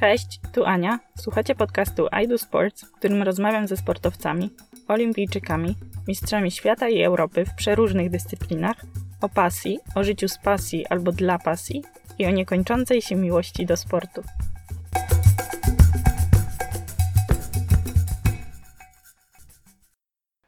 [0.00, 1.00] Cześć, tu Ania.
[1.16, 4.50] Słuchacie podcastu I Do Sports, w którym rozmawiam ze sportowcami,
[4.88, 5.74] olimpijczykami,
[6.08, 8.76] mistrzami świata i Europy w przeróżnych dyscyplinach,
[9.20, 11.84] o pasji, o życiu z pasji albo dla pasji
[12.18, 14.22] i o niekończącej się miłości do sportu.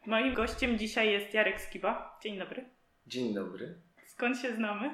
[0.06, 2.18] Moim gościem dzisiaj jest Jarek Skiba.
[2.22, 2.64] Dzień dobry.
[3.06, 3.82] Dzień dobry.
[4.06, 4.90] Skąd się znamy?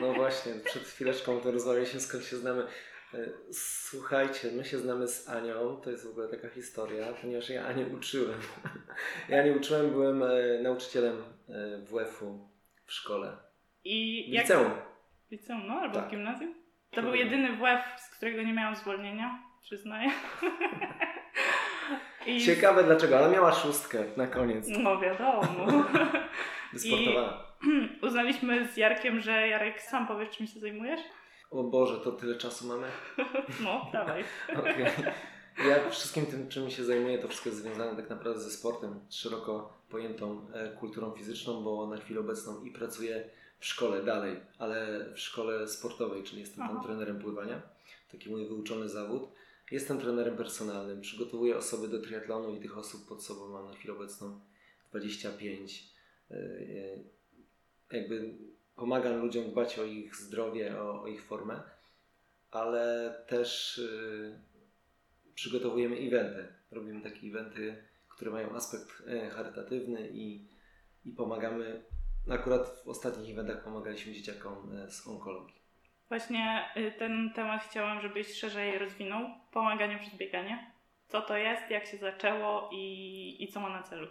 [0.00, 2.66] No właśnie, przed chwileczką to rozmawialiśmy, skąd się znamy.
[3.16, 7.66] E, Słuchajcie, my się znamy z Anią, to jest w ogóle taka historia, ponieważ ja
[7.66, 8.38] Anię uczyłem.
[9.28, 10.28] Ja nie uczyłem, byłem e,
[10.62, 12.48] nauczycielem e, WF-u
[12.84, 13.36] w szkole.
[13.84, 14.44] I W jak...
[14.44, 14.70] liceum.
[15.30, 16.08] Liceum, no, albo Tak.
[16.08, 16.54] w gimnazjum?
[16.90, 20.10] To był jedyny WF, z którego nie miałam zwolnienia, przyznaję.
[22.26, 22.40] I...
[22.40, 24.68] Ciekawe dlaczego, ale miała szóstkę na koniec.
[24.68, 25.66] No wiadomo.
[26.72, 27.42] Wysportowana.
[28.06, 31.00] Uznaliśmy z Jarkiem, że Jarek sam powiesz, czym się zajmujesz?
[31.50, 32.86] O Boże, to tyle czasu mamy?
[33.64, 34.24] No, dawaj.
[34.60, 34.86] Okej.
[35.68, 39.72] Ja wszystkim tym, czym się zajmuję, to wszystko jest związane tak naprawdę ze sportem, szeroko
[39.88, 45.20] pojętą e, kulturą fizyczną, bo na chwilę obecną i pracuję w szkole dalej, ale w
[45.20, 46.86] szkole sportowej, czyli jestem tam Aha.
[46.86, 47.62] trenerem pływania,
[48.12, 49.28] taki mój wyuczony zawód.
[49.70, 53.94] Jestem trenerem personalnym, przygotowuję osoby do triatlonu i tych osób pod sobą mam na chwilę
[53.94, 54.40] obecną
[54.90, 55.84] 25.
[56.30, 57.16] E, e,
[57.92, 58.34] Jakby
[58.76, 61.60] pomagam ludziom dbać o ich zdrowie, o, o ich formę,
[62.50, 64.38] ale też y,
[65.34, 66.46] przygotowujemy eventy.
[66.70, 67.76] Robimy takie eventy,
[68.08, 70.48] które mają aspekt e, charytatywny i,
[71.04, 71.82] i pomagamy.
[72.30, 75.54] Akurat w ostatnich eventach pomagaliśmy dzieciakom e, z onkologii.
[76.08, 79.30] Właśnie y, ten temat chciałam, żebyś szerzej rozwinął.
[79.52, 80.70] Pomaganie przez bieganie.
[81.08, 84.08] Co to jest, jak się zaczęło i, i co ma na celu?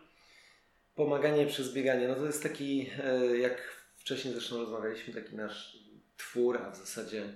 [0.95, 5.77] Pomaganie przez bieganie, no to jest taki, e, jak wcześniej zresztą rozmawialiśmy, taki nasz
[6.17, 7.33] twór, a w zasadzie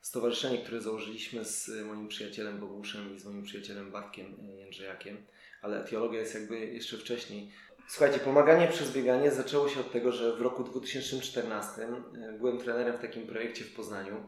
[0.00, 5.16] stowarzyszenie, które założyliśmy z moim przyjacielem Boguszem i z moim przyjacielem Bartkiem e, Jędrzejakiem,
[5.62, 7.50] ale etiologia jest jakby jeszcze wcześniej.
[7.88, 12.96] Słuchajcie, pomaganie przez bieganie zaczęło się od tego, że w roku 2014 e, byłem trenerem
[12.96, 14.26] w takim projekcie w Poznaniu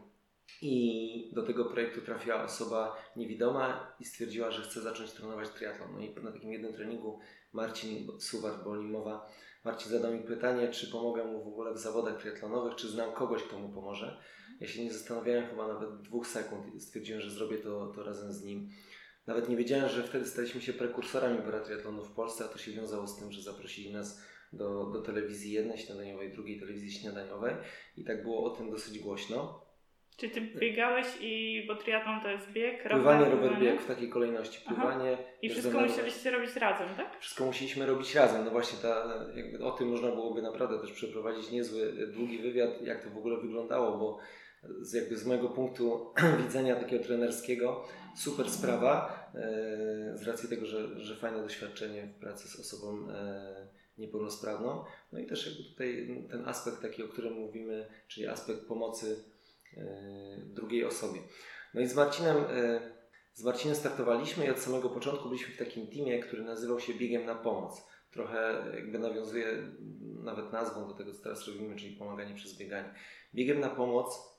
[0.62, 5.93] i do tego projektu trafiła osoba niewidoma i stwierdziła, że chce zacząć trenować triatlon.
[5.93, 7.21] No i na takim jednym treningu
[7.53, 9.27] Marcin Suwar, bo o nim mowa,
[9.66, 13.43] Marcin zadał mi pytanie, czy pomogę mu w ogóle w zawodach triatlonowych, czy znam kogoś,
[13.43, 14.21] kto mu pomoże.
[14.60, 18.32] Ja się nie zastanawiałem chyba nawet dwóch sekund i stwierdziłem, że zrobię to, to razem
[18.32, 18.69] z nim.
[19.27, 23.06] Nawet nie wiedziałem, że wtedy staliśmy się prekursorami paratriatlonu w Polsce, a to się wiązało
[23.06, 24.21] z tym, że zaprosili nas
[24.53, 27.54] do, do telewizji jednej śniadaniowej, drugiej telewizji śniadaniowej
[27.97, 29.66] i tak było o tym dosyć głośno.
[30.16, 34.09] Czy ty biegałeś i, bo triatlon to jest bieg, Pływanie, rower, rower, bieg w takiej
[34.09, 34.60] kolejności.
[34.66, 34.75] Aha.
[34.75, 37.21] Pływanie, I wszystko musieliście robić razem, tak?
[37.21, 38.44] wszystko musieliśmy robić razem.
[38.44, 43.04] No właśnie, ta, jakby o tym można byłoby naprawdę też przeprowadzić niezły, długi wywiad, jak
[43.04, 44.19] to w ogóle wyglądało, bo
[44.81, 46.12] z, jakby z mojego punktu
[46.47, 47.84] widzenia takiego trenerskiego
[48.16, 53.66] super sprawa, e, z racji tego, że, że fajne doświadczenie w pracy z osobą e,
[53.98, 54.84] niepełnosprawną.
[55.12, 59.25] No i też jakby tutaj ten aspekt taki, o którym mówimy, czyli aspekt pomocy
[60.44, 61.20] drugiej osobie.
[61.75, 62.97] No i z Marcinem e,
[63.37, 67.25] z Marcinem startowaliśmy i od samego początku byliśmy w takim teamie, który nazywał się Biegiem
[67.25, 67.86] na Pomoc.
[68.10, 69.72] Trochę jakby nawiązuje
[70.22, 72.94] nawet nazwą do tego, co teraz robimy, czyli pomaganie przez bieganie.
[73.34, 74.36] Biegiem na Pomoc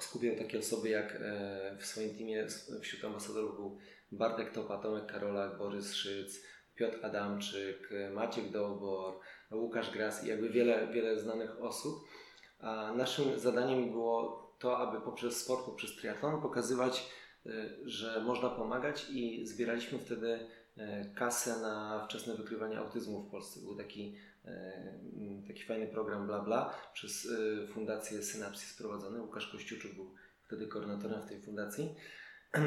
[0.00, 2.46] skupiał takie osoby jak e, w swoim teamie
[2.82, 3.78] wśród ambasadorów był
[4.12, 6.44] Bartek Topa, Tomek Karolak, Borys Szyc,
[6.74, 11.94] Piotr Adamczyk, e, Maciek Dołbor, Łukasz Gras i jakby wiele, wiele znanych osób.
[12.58, 17.10] A naszym zadaniem było to, aby poprzez sport, poprzez triatlon pokazywać
[17.46, 17.50] y,
[17.84, 23.60] że można pomagać i zbieraliśmy wtedy y, kasę na wczesne wykrywanie autyzmu w Polsce.
[23.60, 27.28] Był taki, mm, taki fajny program Bla Bla przez
[27.74, 29.20] Fundację Synapsis prowadzony.
[29.20, 30.14] Łukasz Kościuczuk był
[30.46, 31.94] wtedy koordynatorem w tej fundacji.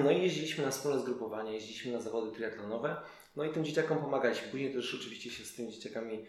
[0.03, 2.95] No i jeździliśmy na wspólne zgrupowania, jeździliśmy na zawody triatlonowe.
[3.35, 4.47] No i tym dzieciakom pomagaliśmy.
[4.47, 6.25] Później też oczywiście się z tymi dzieciakami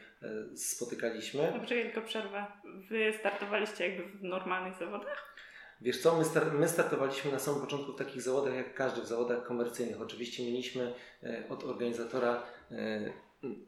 [0.55, 1.53] spotykaliśmy.
[1.53, 2.47] No poczekaj, tylko przerwę.
[2.89, 5.36] Wy startowaliście jakby w normalnych zawodach?
[5.81, 9.07] Wiesz co, my, star- my startowaliśmy na samym początku w takich zawodach jak każdy, w
[9.07, 10.01] zawodach komercyjnych.
[10.01, 13.13] Oczywiście mieliśmy e, od organizatora, e,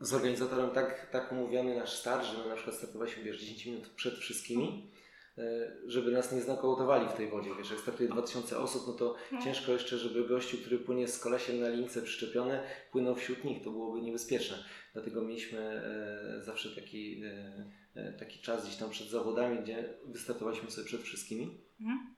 [0.01, 3.89] z organizatorem tak, tak umówiony nasz start, że my na przykład startowaliśmy wiesz, 10 minut
[3.89, 4.91] przed wszystkimi,
[5.39, 5.43] e,
[5.87, 7.51] żeby nas nie znakołotowali w tej wodzie.
[7.59, 9.43] Wiesz, jak startuje 2000 osób, no to No.
[9.45, 12.61] ciężko jeszcze, żeby gościu, który płynie z kolesiem na lince przyczepiony,
[12.93, 14.65] płynął wśród nich, to byłoby niebezpieczne.
[14.93, 17.65] Dlatego mieliśmy e, zawsze taki, e,
[17.95, 21.68] e, taki czas gdzieś tam przed zawodami, gdzie wystartowaliśmy sobie przed wszystkimi.
[21.81, 22.15] Mhm.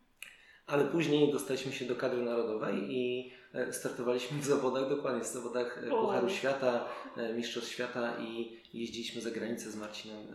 [0.67, 5.85] Ale później dostaliśmy się do kadry narodowej i e, startowaliśmy w zawodach, dokładnie w zawodach
[5.87, 5.91] e.
[5.91, 10.27] Pucharu Świata, e, Mistrzostw Świata i jeździliśmy za granicę z Marcinem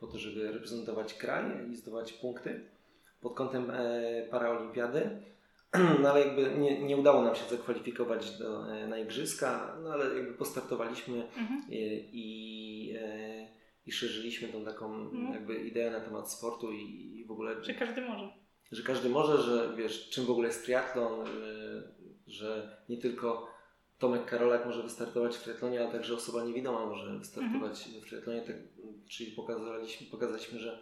[0.00, 2.60] po to, żeby reprezentować kraj i zdobywać punkty
[3.20, 3.72] pod kątem
[4.30, 5.22] paraolimpiady.
[6.02, 10.34] no ale jakby nie, nie udało nam się zakwalifikować do, na igrzyska, no ale jakby
[10.34, 11.62] postartowaliśmy mhm.
[11.70, 12.94] i, i,
[13.88, 15.32] i szerzyliśmy tą taką mhm.
[15.32, 17.64] jakby ideę na temat sportu i, i w ogóle...
[17.64, 18.28] Że każdy może.
[18.72, 21.26] Że każdy może, że wiesz, czym w ogóle jest triatlon,
[22.26, 23.50] że nie tylko
[23.98, 28.04] Tomek Karolak może wystartować w triatlonie, a także osoba niewidoma może wystartować mhm.
[28.04, 28.56] w triatlonie, tak,
[29.08, 30.78] czyli pokazaliśmy, pokazaliśmy, że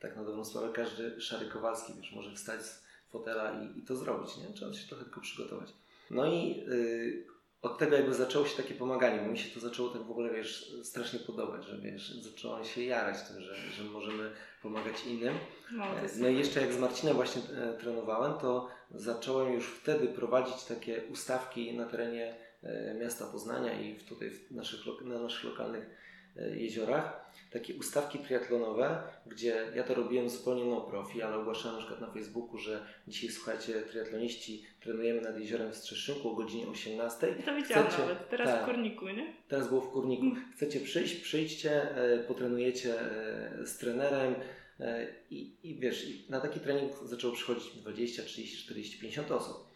[0.00, 3.96] tak na dobrą sprawę każdy Szary Kowalski wiesz, może wstać z fotela i, i to
[3.96, 4.54] zrobić, nie?
[4.54, 5.72] Trzeba się trochę tylko przygotować.
[6.10, 7.24] No i yy,
[7.62, 10.30] od tego jakby zaczęło się takie pomaganie, bo mi się to zaczęło tak w ogóle,
[10.30, 14.30] wiesz, strasznie podobać, że wiesz, zacząłem się jarać tym, że, że możemy
[14.62, 15.34] pomagać innym.
[15.72, 15.84] No,
[16.18, 21.02] no i jeszcze jak z Marcinem właśnie e, trenowałem, to zacząłem już wtedy prowadzić takie
[21.10, 26.09] ustawki na terenie e, miasta Poznania i tutaj w naszych, na naszych lokalnych e,
[26.56, 32.00] jeziorach takie ustawki triatlonowe, gdzie ja to robiłem zupełnie no profi, ale ogłaszałem na przykład
[32.00, 37.34] na Facebooku, że dzisiaj słuchajcie, triatloniści trenujemy nad jeziorem w Strzeszynku o godzinie 18.
[37.40, 39.32] I to widziałam Chcecie, nawet, teraz tak, w Kurniku, nie?
[39.48, 40.22] Teraz było w Kurniku.
[40.22, 40.52] Mm.
[40.56, 44.34] Chcecie przyjść, przyjdźcie, e, potrenujecie e, z trenerem
[44.80, 49.69] e, i, i wiesz, na taki trening zaczęło przychodzić 20, 30, 40, 50 osób.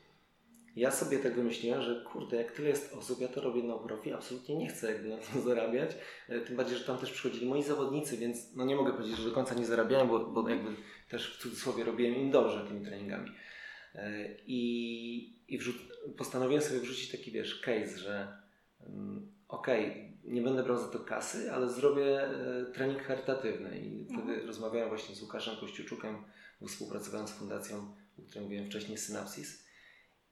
[0.76, 4.12] Ja sobie tak wymyśliłem, że kurde, jak tyle jest osób, ja to robię na profi,
[4.12, 5.91] absolutnie nie chcę na tym zarabiać.
[6.29, 9.29] E, tym bardziej, że tam też przychodzili moi zawodnicy, więc no nie mogę powiedzieć, że
[9.29, 10.71] do końca nie zarabiałem, bo, bo jakby
[11.09, 13.31] też w cudzysłowie robiłem im dobrze tymi treningami.
[13.94, 15.59] E, I, i
[16.17, 18.38] postanowiłem sobie wrzucić taki, wiesz, case, że
[18.81, 23.79] um, okej, okay, nie będę brał za to kasy, ale zrobię e, trening charytatywny.
[23.79, 24.06] I mhm.
[24.09, 26.17] wtedy rozmawiałem właśnie z Łukaszem Kościuczukiem,
[26.69, 29.63] współpracowałem z fundacją, o której mówiłem wcześniej, Synapsis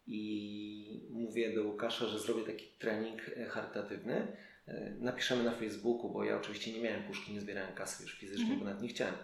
[0.06, 4.36] i mówię do Łukasza, że zrobię taki trening e, charytatywny.
[4.66, 8.42] E, napiszemy na Facebooku, bo ja oczywiście nie miałem puszki, nie zbierałem kasy już fizycznie,
[8.42, 8.60] mhm.
[8.60, 9.14] bo nawet nie chciałem.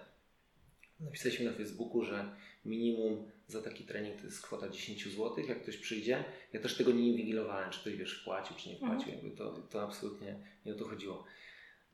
[1.00, 2.30] Napisaliśmy na Facebooku, że
[2.64, 6.24] minimum za taki trening to jest kwota 10 zł, jak ktoś przyjdzie.
[6.52, 9.14] Ja też tego nie inwigilowałem, czy ktoś wiesz, wpłacił, czy nie wpłacił, mhm.
[9.14, 10.36] jakby to, to absolutnie
[10.66, 11.24] nie o to chodziło.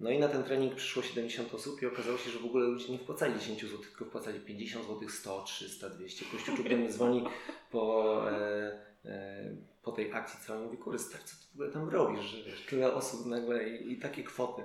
[0.00, 2.92] No i na ten trening przyszło 70 osób i okazało się, że w ogóle ludzie
[2.92, 6.24] nie wpłacali 10 zł, tylko wpłacali 50 zł, 100, 300, 200.
[6.24, 7.24] Kościuczuk do mnie dzwoni
[7.70, 11.88] po, e, e, po tej akcji całej mówi, kurde, stary, co ty w ogóle tam
[11.88, 14.62] robisz, że wiesz, tyle osób nagle i, i takie kwoty.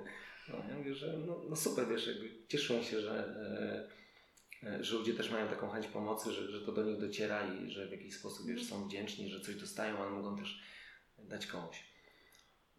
[0.48, 3.24] No, ja mówię, że no, no super, wiesz, jakby cieszą się, że,
[4.62, 7.54] e, e, że ludzie też mają taką chęć pomocy, że, że to do nich dociera
[7.54, 10.62] i że w jakiś sposób wiesz, są wdzięczni, że coś dostają, ale mogą też
[11.18, 11.89] dać komuś.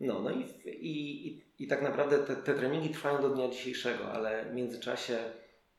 [0.02, 4.46] No, no i, i, i tak naprawdę te, te treningi trwają do dnia dzisiejszego, ale
[4.52, 5.20] w międzyczasie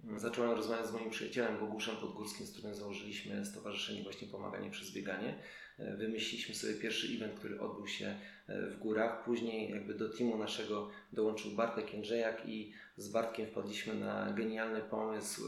[0.05, 4.93] mm, zacząłem rozmawiać z moim przyjacielem Boguszem Podgórskim, z którym założyliśmy Stowarzyszenie właśnie Pomaganie przez
[4.93, 5.39] Bieganie.
[5.79, 9.25] E, wymyśliliśmy sobie pierwszy event, który odbył się e, w górach.
[9.25, 15.43] Później jakby do teamu naszego dołączył Bartek Jędrzejak i z Bartkiem wpadliśmy na genialny pomysł,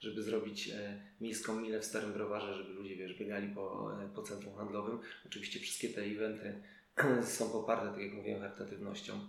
[0.00, 4.54] żeby zrobić e, miejską milę w Starym Browarze, żeby ludzie wiesz, biegali po, po centrum
[4.54, 4.98] handlowym.
[5.26, 6.62] Oczywiście wszystkie te eventy
[7.22, 9.20] są poparte, tak jak mówiłem, charytatywnością.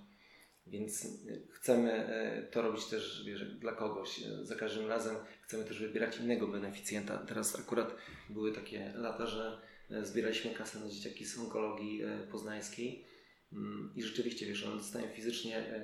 [0.68, 1.08] Więc
[1.52, 4.24] chcemy e, to robić też wiesz, dla kogoś.
[4.24, 7.18] E, za każdym razem chcemy też wybierać innego beneficjenta.
[7.18, 7.96] Teraz akurat
[8.30, 12.02] były takie lata, że e, zbieraliśmy kasę na dzieciaki z onkologii
[12.32, 13.06] poznańskiej
[13.54, 15.82] mm, i rzeczywiście, wiesz, one dostają fizycznie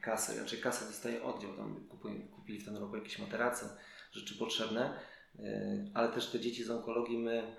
[0.00, 1.88] kasę, znaczy kasę dostaje oddział, tam
[2.36, 3.66] kupili w ten rok jakieś materace,
[4.12, 5.00] rzeczy potrzebne,
[5.94, 7.56] ale też te dzieci z onkologii my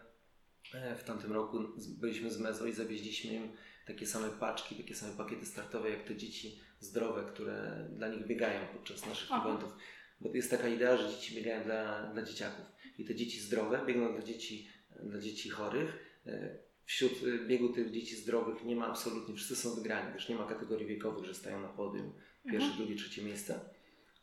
[0.98, 3.51] w tamtym roku byliśmy z Mezo i zawieźliśmy im
[3.86, 8.67] takie same paczki, takie same pakiety startowe jak te dzieci zdrowe, które dla nich biegają
[8.74, 9.50] podczas naszych Aha.
[9.50, 9.74] eventów.
[10.22, 12.65] Bo jest taka idea, że dzieci biegają dla, dla dzieciaków.
[12.98, 14.70] I te dzieci zdrowe biegną dla dzieci,
[15.03, 16.00] dla dzieci chorych.
[16.25, 20.36] E, wśród e, biegu tych dzieci zdrowych nie ma absolutnie, wszyscy są wygrani, wiesz, nie
[20.36, 22.77] ma kategorii wiekowych, że stają na podium pierwsze, mhm.
[22.77, 23.60] drugie, trzecie miejsce.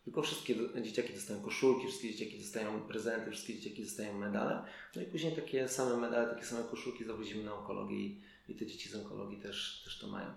[0.04, 4.64] Tylko wszystkie dzieciaki dostają koszulki, wszystkie dzieciaki dostają prezenty, wszystkie dzieciaki dostają medale.
[4.96, 8.66] No i później takie same medale, takie same koszulki zawozimy na onkologię i, i te
[8.66, 10.32] dzieci z onkologii też, też to mają.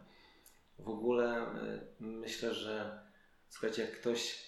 [0.79, 3.00] W ogóle y, myślę, że
[3.50, 4.46] słuchajcie, jak ktoś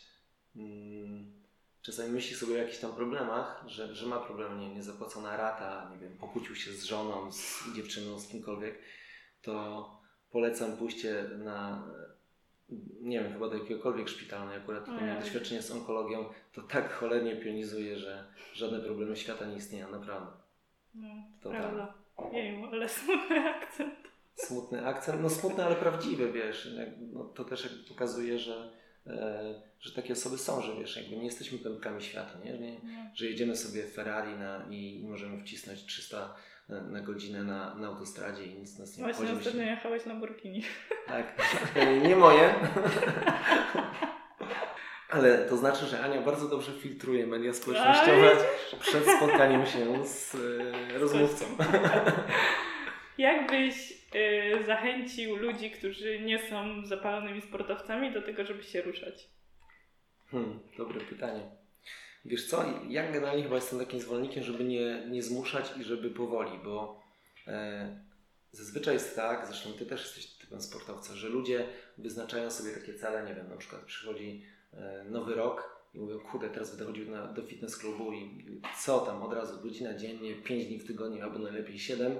[0.55, 1.33] mm,
[1.81, 5.89] czasami myśli sobie o jakichś tam problemach, że, że ma problem, nie wiem, niezapłacona rata,
[5.91, 8.79] nie wiem, pokłócił się z żoną, z dziewczyną, z kimkolwiek,
[9.41, 9.85] to
[10.31, 11.87] polecam pójście na
[13.01, 17.35] nie wiem, chyba do jakiegokolwiek szpitala, no akurat miałem doświadczenie z onkologią, to tak cholernie
[17.35, 20.31] pionizuje, że żadne problemy świata nie istnieją, naprawdę.
[20.95, 21.07] No,
[21.41, 21.93] to prawda.
[22.17, 22.33] Tak.
[22.33, 23.95] Jeju, ale smutny akcent.
[24.35, 26.69] Smutny akcent, no smutny, ale prawdziwy, wiesz.
[27.13, 28.71] No, to też jakby pokazuje, że,
[29.07, 32.59] e, że takie osoby są, że wiesz, jakby nie jesteśmy pępkami świata, nie?
[32.59, 32.79] nie?
[33.13, 36.35] Że jedziemy sobie Ferrari na, i, i możemy wcisnąć 300
[36.69, 40.63] na godzinę na, na autostradzie i nic nas nie Właśnie ostatnio jechałeś na Burkini.
[41.07, 41.41] Tak,
[42.07, 42.53] nie moje.
[45.09, 48.31] Ale to znaczy, że Ania bardzo dobrze filtruje media społecznościowe
[48.79, 51.45] przed spotkaniem się z y, rozmówcą.
[53.17, 59.29] Jak byś y, zachęcił ludzi, którzy nie są zapalonymi sportowcami do tego, żeby się ruszać?
[60.31, 61.41] Hmm, dobre pytanie.
[62.25, 66.59] Wiesz co, ja generalnie chyba jestem takim zwolennikiem, żeby nie, nie zmuszać i żeby powoli,
[66.63, 67.01] bo
[67.47, 67.99] e,
[68.51, 71.67] zazwyczaj jest tak, zresztą ty też jesteś typem sportowca, że ludzie
[71.97, 76.49] wyznaczają sobie takie cele, nie wiem, na przykład przychodzi e, nowy rok i mówią, kurde,
[76.49, 78.45] teraz będę chodził na, do fitness klubu i
[78.83, 82.17] co tam, od razu godzina dziennie, 5 dni w tygodniu albo najlepiej 7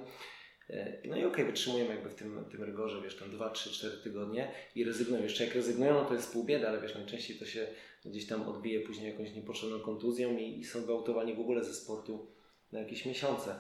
[0.70, 3.70] E, no i okej, okay, wytrzymują jakby w tym, tym rygorze, wiesz, tam 2, 3,
[3.70, 5.24] 4 tygodnie i rezygnują.
[5.24, 7.68] Jeszcze jak rezygnują, no to jest pół bieda, ale wiesz, najczęściej to się
[8.06, 12.28] gdzieś tam odbije później jakąś niepotrzebną kontuzją i, i są gwautowani w ogóle ze sportu
[12.72, 13.60] na jakieś miesiące.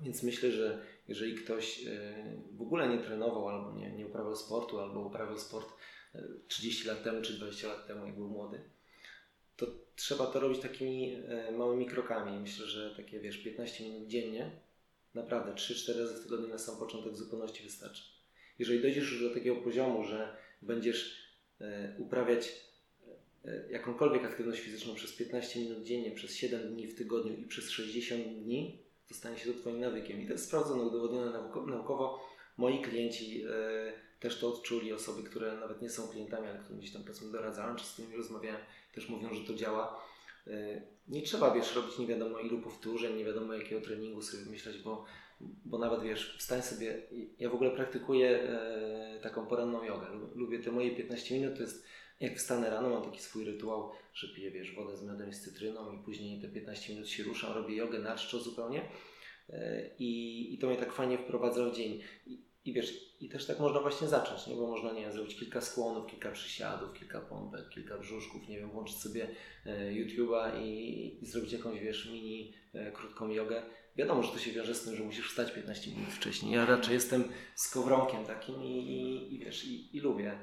[0.00, 2.14] Więc myślę, że jeżeli ktoś e,
[2.52, 5.68] w ogóle nie trenował albo nie, nie uprawiał sportu, albo uprawiał sport
[6.48, 8.60] 30 e, lat temu czy 20 lat temu, jak był młody,
[9.56, 9.66] to
[9.96, 11.16] trzeba to robić takimi
[11.56, 12.40] małymi krokami.
[12.40, 14.50] Myślę, że takie wiesz, 15 minut dziennie
[15.14, 18.02] Naprawdę 3-4 razy w tygodniu na sam początek w zupełności wystarczy.
[18.58, 21.28] Jeżeli dojdziesz już do takiego poziomu, że będziesz
[21.60, 22.52] e, uprawiać e,
[23.70, 28.24] jakąkolwiek aktywność fizyczną przez 15 minut dziennie, przez 7 dni w tygodniu i przez 60
[28.24, 30.20] dni, to stanie się to Twoim nawykiem.
[30.20, 31.30] I to jest sprawdzone, udowodnione
[31.66, 32.20] naukowo.
[32.56, 36.92] Moi klienci e, też to odczuli, osoby, które nawet nie są klientami, ale którym gdzieś
[36.92, 38.60] tam powiedzmy doradzałem, czy z którymi rozmawiałem,
[38.94, 40.04] też mówią, że to działa.
[40.46, 44.78] E, nie trzeba, wiesz, robić nie wiadomo ilu powtórzeń, nie wiadomo jakiego treningu sobie myśleć,
[44.78, 45.04] bo,
[45.40, 47.02] bo nawet, wiesz, wstań sobie,
[47.38, 51.86] ja w ogóle praktykuję e, taką poranną jogę, lubię te moje 15 minut, to jest
[52.22, 55.40] jak wstanę rano, mam taki swój rytuał, że piję, wiesz, wodę z miodem i z
[55.40, 58.88] cytryną i później te 15 minut się ruszam, robię jogę na czczo zupełnie
[59.50, 62.00] e, i, i to mnie tak fajnie wprowadza w dzień.
[62.26, 64.54] I, i wiesz, i też tak można właśnie zacząć, nie?
[64.54, 68.70] bo można, nie wiem, zrobić kilka skłonów, kilka przysiadów, kilka pompek, kilka brzuszków, nie wiem,
[68.70, 69.28] włączyć sobie
[69.66, 73.62] e, YouTube'a i, i, zrobić jakąś, wiesz, mini, e, krótką jogę.
[73.96, 76.52] Wiadomo, że to się wiąże z tym, że musisz wstać 15 minut wcześniej.
[76.52, 77.24] Ja raczej jestem
[77.54, 80.38] skowronkiem takim i, i, i wiesz, i, i lubię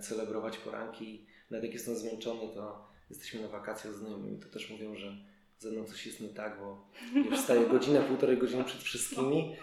[0.00, 1.26] celebrować poranki.
[1.50, 5.16] Nawet jak jestem zmęczony, to jesteśmy na wakacjach z znajomymi, to też mówią, że
[5.58, 6.90] ze mną coś jest nie tak, bo
[7.30, 9.56] wiesz, wstaję godzinę, półtorej godziny przed wszystkimi,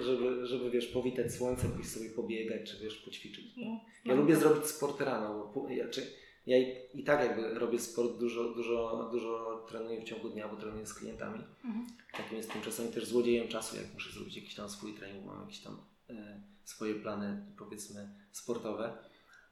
[0.00, 3.56] żeby, żeby wiesz, powitać słońce, pójść sobie pobiegać, czy wiesz, poćwiczyć.
[3.56, 4.20] No, ja no.
[4.20, 6.06] lubię zrobić sport rano, bo ja, czy,
[6.46, 10.56] ja i, i, tak jakby robię sport, dużo, dużo, dużo trenuję w ciągu dnia, bo
[10.56, 11.40] trenuję z klientami.
[11.64, 11.86] Mhm.
[12.16, 15.60] Takim jestem czasami też złodziejem czasu, jak muszę zrobić jakiś tam swój trening, mam jakieś
[15.60, 15.76] tam
[16.10, 18.98] e, swoje plany, powiedzmy, sportowe.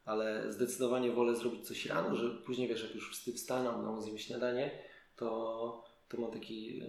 [0.05, 4.71] Ale zdecydowanie wolę zrobić coś rano, że później wiesz, jak już wstanę, no, zjem śniadanie,
[5.15, 6.83] to, to mam taki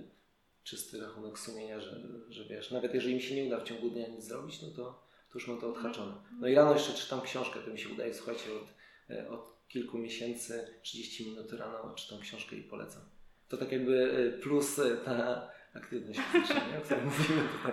[0.64, 4.08] czysty rachunek sumienia, że, że wiesz, nawet jeżeli mi się nie uda w ciągu dnia
[4.08, 6.12] nic zrobić, no to, to już mam to odhaczone.
[6.40, 8.74] No i rano jeszcze czytam książkę, to mi się udaje, słuchajcie, od,
[9.16, 13.02] e, od kilku miesięcy, 30 minut rano czytam książkę i polecam.
[13.48, 17.72] To tak jakby e, plus e, ta aktywność fizyczna, o której mówimy tutaj.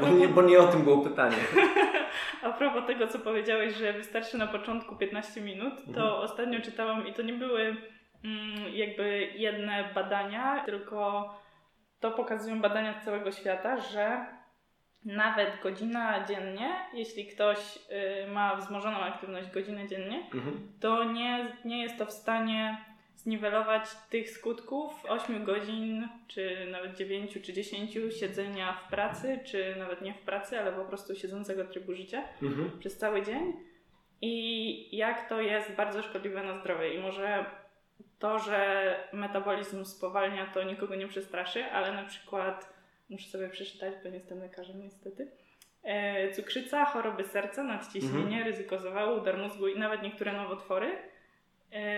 [0.00, 1.36] Bo, nie, bo nie o tym było pytanie.
[2.42, 6.14] A propos tego, co powiedziałeś, że wystarczy na początku 15 minut, to mhm.
[6.14, 7.76] ostatnio czytałam i to nie były
[8.24, 11.30] mm, jakby jedne badania, tylko
[12.00, 14.26] to pokazują badania z całego świata, że
[15.04, 20.72] nawet godzina dziennie, jeśli ktoś y, ma wzmożoną aktywność godzinę dziennie, mhm.
[20.80, 22.84] to nie, nie jest to w stanie
[23.22, 30.02] zniwelować tych skutków 8 godzin, czy nawet 9 czy 10 siedzenia w pracy, czy nawet
[30.02, 32.78] nie w pracy, ale po prostu siedzącego trybu życia mhm.
[32.78, 33.52] przez cały dzień.
[34.22, 36.94] I jak to jest bardzo szkodliwe na zdrowie.
[36.94, 37.44] I może
[38.18, 42.72] to, że metabolizm spowalnia, to nikogo nie przestraszy, ale na przykład,
[43.10, 45.30] muszę sobie przeczytać, bo nie jestem lekarzem niestety,
[45.82, 48.44] e, cukrzyca, choroby serca, nadciśnienie, mhm.
[48.44, 51.09] ryzyko zawału, udar mózgu i nawet niektóre nowotwory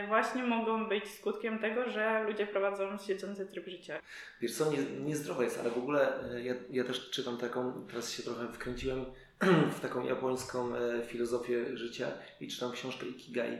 [0.09, 4.01] właśnie mogą być skutkiem tego, że ludzie prowadzą siedzący tryb życia.
[4.41, 8.13] Wiesz co, nie, niezdrowe jest, ale w ogóle e, ja, ja też czytam taką, teraz
[8.13, 9.05] się trochę wkręciłem
[9.77, 10.73] w taką japońską
[11.07, 12.07] filozofię życia
[12.41, 13.59] i czytam książkę Ikigai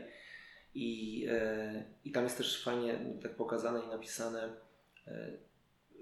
[0.75, 4.49] i, e, I tam jest też fajnie tak pokazane i napisane,
[5.07, 5.31] e,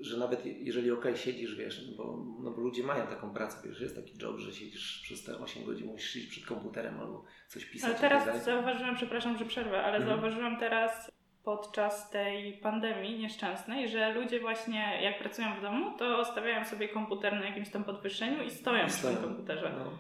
[0.02, 3.96] że nawet jeżeli ok, siedzisz, wiesz, bo, no bo ludzie mają taką pracę, wiesz, jest
[3.96, 7.90] taki job, że siedzisz przez te 8 godzin, musisz siedzieć przed komputerem albo coś pisać.
[7.90, 10.06] Ale teraz tak zauważyłam, przepraszam, że przerwę, ale mhm.
[10.06, 11.12] zauważyłam teraz
[11.44, 17.34] podczas tej pandemii nieszczęsnej, że ludzie właśnie jak pracują w domu, to stawiają sobie komputer
[17.34, 19.76] na jakimś tam podwyższeniu i stoją, I przy tym komputerze.
[19.78, 19.92] No.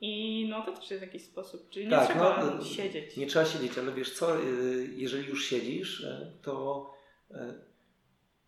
[0.00, 3.16] I no to też jest jakiś sposób, czyli nie tak, trzeba no, siedzieć.
[3.16, 6.90] Nie trzeba siedzieć, ale wiesz co, y, jeżeli już siedzisz, y, to,
[7.30, 7.34] y,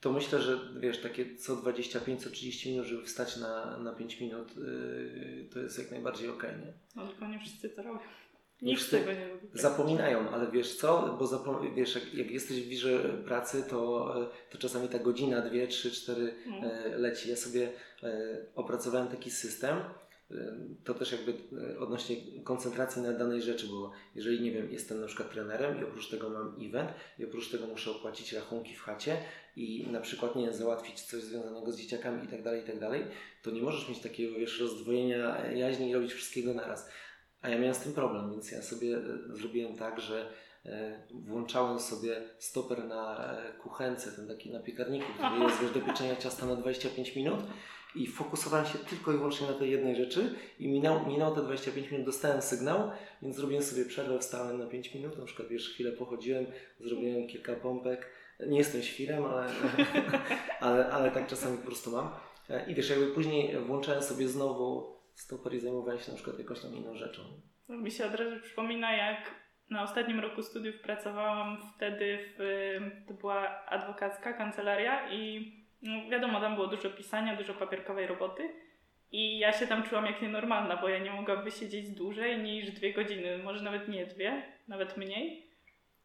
[0.01, 4.21] to myślę, że wiesz, takie co 25, co 30 minut, żeby wstać na, na 5
[4.21, 4.49] minut,
[5.53, 6.73] to jest jak najbardziej ok, nie?
[6.97, 7.99] No tylko nie wszyscy to robią.
[8.63, 9.47] Nikt wszyscy tego nie lubi.
[9.55, 14.29] zapominają, ale wiesz co, bo zapom- wiesz, jak, jak jesteś w wirze pracy, to, e,
[14.51, 16.57] to czasami ta godzina, dwie, trzy, cztery No.
[16.57, 17.31] e, leci.
[17.31, 17.73] Ja sobie
[18.03, 19.77] e, opracowałem taki system,
[20.85, 21.35] to też jakby
[21.75, 25.85] e, odnośnie koncentracji na danej rzeczy, bo jeżeli, nie wiem, jestem na przykład trenerem i
[25.85, 29.17] oprócz tego mam event i oprócz tego muszę opłacić rachunki w chacie
[29.57, 33.05] i na przykład, nie załatwić coś związanego z dzieciakami i tak dalej, i tak dalej,
[33.43, 36.91] to nie możesz mieć takiego, wiesz, rozdwojenia jaźni i robić wszystkiego naraz.
[37.43, 40.31] A ja miałem z tym problem, więc ja sobie e, zrobiłem tak, że
[40.65, 45.81] e, włączałem sobie stoper na e, kuchence, ten taki na piekarniku, który jest wiesz, do
[45.81, 47.41] pieczenia ciasta na 25 minut
[47.97, 51.91] i fokusowałem się tylko i wyłącznie na tej jednej rzeczy i minął, minął te 25
[51.91, 52.91] minut, dostałem sygnał,
[53.23, 56.47] więc zrobiłem sobie przerwę, wstałem na 5 minut, na przykład wiesz, chwilę pochodziłem,
[56.81, 58.11] zrobiłem kilka pompek,
[58.47, 59.47] nie jestem świrem, ale,
[60.61, 62.09] ale, ale tak czasami po prostu mam.
[62.67, 66.75] I wiesz, jakby później włączałem sobie znowu stoper i zajmowałem się na przykład jakąś tam
[66.75, 67.23] inną rzeczą.
[67.69, 69.35] No, mi się od razu przypomina, jak
[69.71, 76.55] na ostatnim roku studiów pracowałam wtedy w, to była adwokacka kancelaria i no, wiadomo, tam
[76.55, 78.51] było dużo pisania, dużo papierkowej roboty
[79.13, 82.93] i ja się tam czułam jak nienormalna, bo ja nie mogłam wysiedzieć dłużej niż dwie
[82.93, 85.47] godziny, może nawet nie dwie, nawet mniej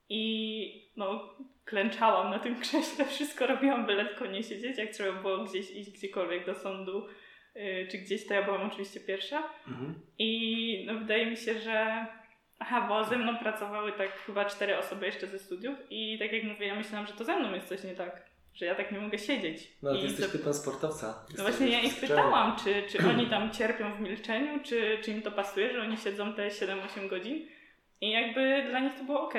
[0.10, 1.36] i no
[1.66, 5.92] klęczałam na tym krześle, wszystko robiłam, byle tylko nie siedzieć, jak trzeba było gdzieś iść
[5.92, 7.08] gdziekolwiek do sądu
[7.56, 10.02] yy, czy gdzieś, to ja byłam oczywiście pierwsza Mhm.
[10.20, 12.06] i no, wydaje mi się, że.
[12.60, 16.44] Aha, bo ze mną pracowały tak chyba cztery osoby jeszcze ze studiów i tak jak
[16.44, 19.00] mówię, ja myślałam, że to ze mną jest coś nie tak, że ja tak nie
[19.00, 19.72] mogę siedzieć.
[19.84, 21.26] No, ty I jesteś typem sportowca.
[21.38, 25.22] no właśnie ja ich pytałam, czy, czy oni tam cierpią w milczeniu, czy, czy im
[25.22, 27.48] to pasuje, że oni siedzą te 7-8 godzin
[28.02, 29.34] i jakby dla nich to było ok.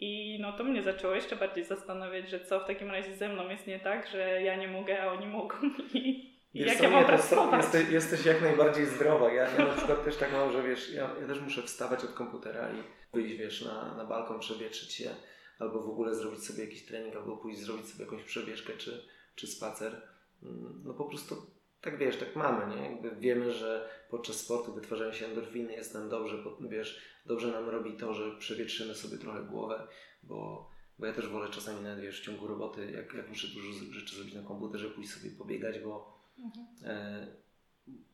[0.00, 3.48] I no to mnie zaczęło jeszcze bardziej zastanawiać, że co w takim razie ze mną
[3.48, 5.56] jest nie tak, że ja nie mogę, a oni mogą
[5.94, 7.64] i, Wiesz jak ja mam pracować.
[7.64, 9.32] Jesteś, jesteś jak najbardziej zdrowa.
[9.32, 12.12] Ja, ja na przykład też tak mam, że wiesz, ja, ja też muszę wstawać od
[12.12, 12.82] komputera i
[13.16, 15.10] wyjść, wiesz, na, na balkon, przewietrzyć się,
[15.58, 19.46] albo w ogóle zrobić sobie jakiś trening, albo pójść zrobić sobie jakąś przebieżkę czy, czy
[19.46, 20.02] spacer.
[20.42, 21.36] Mm, No po prostu
[21.80, 22.82] tak wiesz, tak mamy, nie?
[22.90, 27.68] Jakby wiemy, że podczas sportu wytwarzają się endorfiny, jest nam dobrze, bo, wiesz, dobrze nam
[27.68, 29.86] robi to, że przewietrzymy sobie trochę głowę,
[30.22, 33.72] bo, bo ja też wolę czasami nawet, wiesz, w ciągu roboty, jak, jak muszę dużo
[33.92, 36.66] rzeczy zrobić na komputerze, pójść sobie pobiegać, bo Mhm.
[36.84, 37.26] E,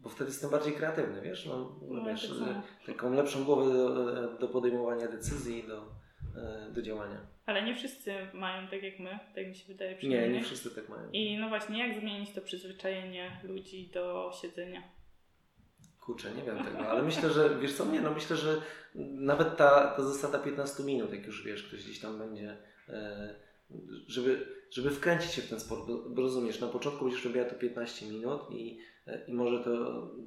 [0.00, 4.48] bo wtedy jestem bardziej kreatywny, wiesz, no, No, wiesz, tak taką lepszą głowę do, do
[4.48, 5.88] podejmowania decyzji do,
[6.72, 7.20] do działania.
[7.46, 10.32] Ale nie wszyscy mają tak jak my, tak mi się wydaje Nie, przynajmniej.
[10.32, 11.10] nie wszyscy tak mają.
[11.12, 14.82] I no właśnie, jak zmienić to przyzwyczajenie ludzi do siedzenia?
[16.00, 18.62] Kurczę, nie wiem tego, ale myślę, że wiesz co, nie, no myślę, że
[19.14, 22.56] nawet ta, ta zasada 15 minut, jak już wiesz, ktoś gdzieś tam będzie,
[22.88, 23.34] e,
[24.06, 28.06] żeby, żeby wkręcić się w ten sport, bo, rozumiesz, na początku będziesz robiła to 15
[28.06, 29.70] minut i, e, i może to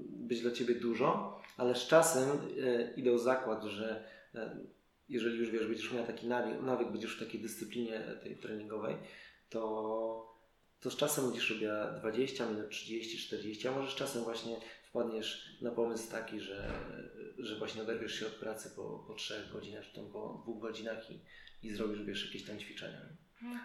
[0.10, 4.04] być dla Ciebie dużo, ale z czasem e, idę o zakład, że
[4.36, 4.58] e,
[5.10, 8.96] jeżeli już wiesz, będziesz miała taki nawyk, nawyk będziesz w takiej dyscyplinie tej treningowej,
[9.50, 10.36] to,
[10.80, 15.58] to z czasem będziesz robiła 20 minut, 30, 40, a może z czasem właśnie wpadniesz
[15.62, 16.72] na pomysł taki, że,
[17.38, 21.12] że właśnie oderwiesz się od pracy po, po 3 godzinach, czy tam po 2 godzinach
[21.12, 21.20] i,
[21.68, 23.02] i zrobisz wiesz, jakieś tam ćwiczenia.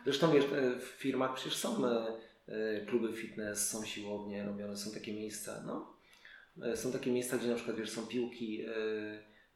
[0.05, 2.07] Zresztą wiesz, e, w firmach przecież są e,
[2.49, 5.99] e, kluby fitness, są siłownie robione, są takie miejsca, no.
[6.75, 8.65] Są takie miejsca, gdzie na przykład wiesz, są piłki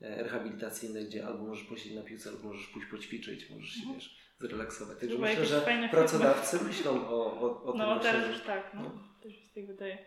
[0.02, 3.94] e, rehabilitacyjne, gdzie albo możesz posiedzieć na piłce, albo możesz pójść poćwiczyć, możesz się Mhm.
[3.98, 4.98] wiesz, zrelaksować.
[4.98, 8.74] Także Chyba myślę, jakieś że pracodawcy myślą o, o, o tym No teraz już tak,
[8.74, 8.82] no.
[8.82, 8.90] no.
[9.22, 9.98] Też mi się tak wydaje.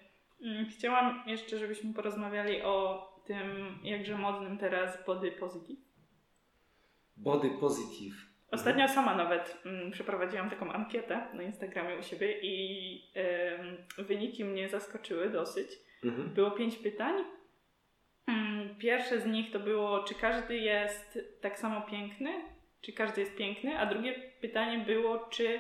[0.41, 5.79] Mm, Chciałam jeszcze, żebyśmy porozmawiali o tym jakże modnym teraz body positive.
[7.17, 8.15] Body positive.
[8.51, 12.55] Ostatnio sama nawet mm, przeprowadziłam taką ankietę na Instagramie u siebie i
[13.97, 15.69] wyniki mnie zaskoczyły dosyć.
[16.03, 16.29] Mhm.
[16.29, 17.23] Było pięć pytań.
[18.27, 22.29] Mm, Pierwsze z nich to było, czy każdy jest tak samo piękny,
[22.81, 25.59] czy każdy jest piękny, a drugie pytanie było, czy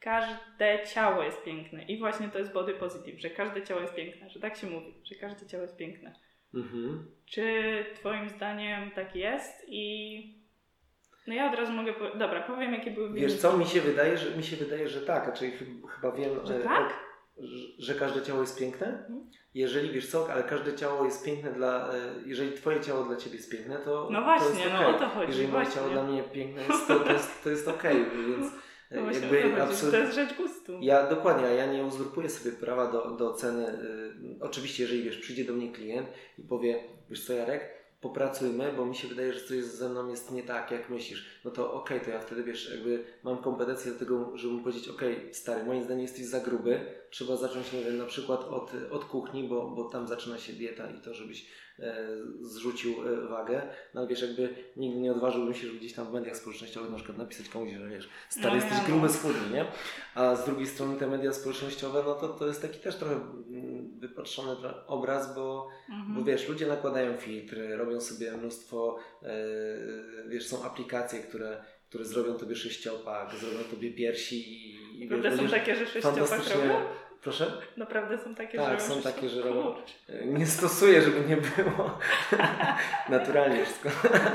[0.00, 1.82] każde ciało jest piękne.
[1.84, 4.94] I właśnie to jest body positive, że każde ciało jest piękne, że tak się mówi,
[5.04, 6.14] że każde ciało jest piękne.
[6.54, 7.06] Mhm.
[7.26, 9.64] Czy Twoim zdaniem tak jest?
[9.68, 10.44] I
[11.26, 11.92] no ja od razu mogę.
[11.92, 12.18] Po...
[12.18, 13.26] Dobra, powiem, jakie były wyniki.
[13.26, 16.12] Wiesz co, mi się wydaje, że, mi się wydaje, że tak, a czyli chy- chyba
[16.12, 16.94] wiem, Że e, tak?
[17.38, 17.42] E,
[17.78, 18.86] że, każde ciało jest piękne.
[18.86, 19.30] Mhm.
[19.54, 21.94] Jeżeli wiesz co, ale każde ciało jest piękne dla.
[21.94, 24.08] e, Jeżeli twoje ciało dla ciebie jest piękne, to.
[24.10, 24.94] No to właśnie, jest no okej.
[24.94, 27.68] o to chodzi, Jeżeli moje ciało dla mnie piękne jest, to, to jest, to jest
[27.68, 27.96] okej,
[28.28, 28.46] więc
[28.90, 30.78] e, No właśnie, jakby o to to jest rzecz gustu.
[30.80, 33.68] Ja dokładnie, a ja nie uzurpuję sobie prawa do, do oceny.
[33.68, 38.86] y, oczywiście, jeżeli wiesz, przyjdzie do mnie klient i powie, wiesz co Jarek, popracujmy, bo
[38.86, 42.00] mi się wydaje, że coś ze mną jest nie tak, jak myślisz, no to okej,
[42.00, 45.82] to ja wtedy wiesz, jakby mam kompetencje do tego, żeby mu powiedzieć, okej, stary, moim
[45.82, 49.84] zdaniem jesteś za gruby, trzeba zacząć, nie wiem, na przykład od, od kuchni, bo, bo
[49.84, 51.46] tam zaczyna się dieta i to, żebyś
[51.78, 52.06] e,
[52.40, 53.62] zrzucił e, wagę.
[53.94, 57.18] No wiesz, jakby nigdy nie odważyłbym się, żeby gdzieś tam w mediach społecznościowych na przykład
[57.18, 59.12] napisać komuś, że wiesz, stary No, jesteś gruby no.
[59.12, 59.66] schudny, nie?
[60.14, 63.73] A z drugiej strony te media społecznościowe, no to, to jest taki też trochę mm,
[64.00, 66.14] wypatrzony obraz, bo, Mhm.
[66.14, 69.28] bo wiesz, ludzie nakładają filtry, robią sobie mnóstwo, e,
[70.28, 75.36] wiesz, są aplikacje, które, które zrobią tobie sześciopak, zrobią tobie piersi i, i Naprawdę są
[75.36, 76.74] będziesz takie, że sześciopak robią?
[77.22, 77.52] Proszę?
[77.76, 79.94] Naprawdę są takie, Tak, że są takie, że robią- Kurczę.
[80.26, 81.98] Nie stosuję, żeby nie było
[83.08, 83.88] naturalnie wszystko.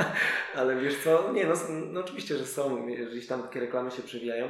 [0.55, 1.53] Ale wiesz co, nie no,
[1.91, 4.49] no oczywiście, że są, gdzieś tam takie reklamy się przewijają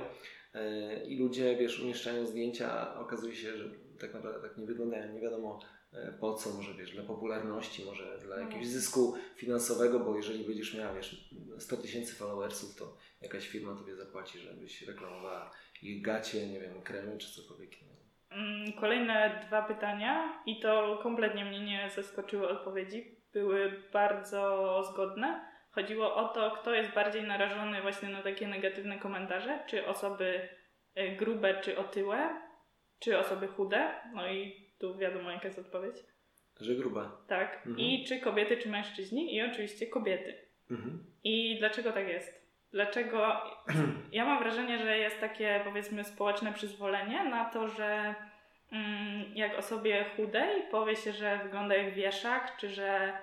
[0.54, 3.64] e, i ludzie, wiesz, umieszczają zdjęcia, a okazuje się, że
[4.00, 5.60] tak naprawdę tak nie wyglądają, nie wiadomo
[5.94, 8.42] e, po co, może wiesz, dla popularności, może dla No.
[8.42, 13.96] jakiegoś zysku finansowego, bo jeżeli będziesz miała, wiesz, 100 tysięcy followersów, to jakaś firma tobie
[13.96, 18.00] zapłaci, żebyś reklamowała ich gacie, nie wiem, kremy czy cokolwiek innego.
[18.32, 23.16] Mm, Kolejne dwa pytania i to kompletnie mnie nie zaskoczyły odpowiedzi.
[23.34, 25.46] Były bardzo zgodne.
[25.72, 30.50] Chodziło o to, kto jest bardziej narażony właśnie na takie negatywne komentarze, czy osoby
[30.96, 32.42] e, grube, czy otyłe,
[33.00, 33.92] czy osoby chude.
[34.14, 35.96] No i tu wiadomo jaka jest odpowiedź.
[36.62, 37.18] Że gruba.
[37.28, 37.56] Tak.
[37.58, 37.80] Mhm.
[37.80, 40.36] I czy kobiety, czy mężczyźni i oczywiście kobiety.
[40.72, 41.04] Mhm.
[41.24, 42.50] I dlaczego tak jest?
[42.72, 43.42] Dlaczego?
[44.12, 48.16] Ja mam wrażenie, że jest takie powiedzmy społeczne przyzwolenie na to, że
[48.72, 53.14] mm, jak osobie chudej powie się, że wygląda jak wieszak, czy że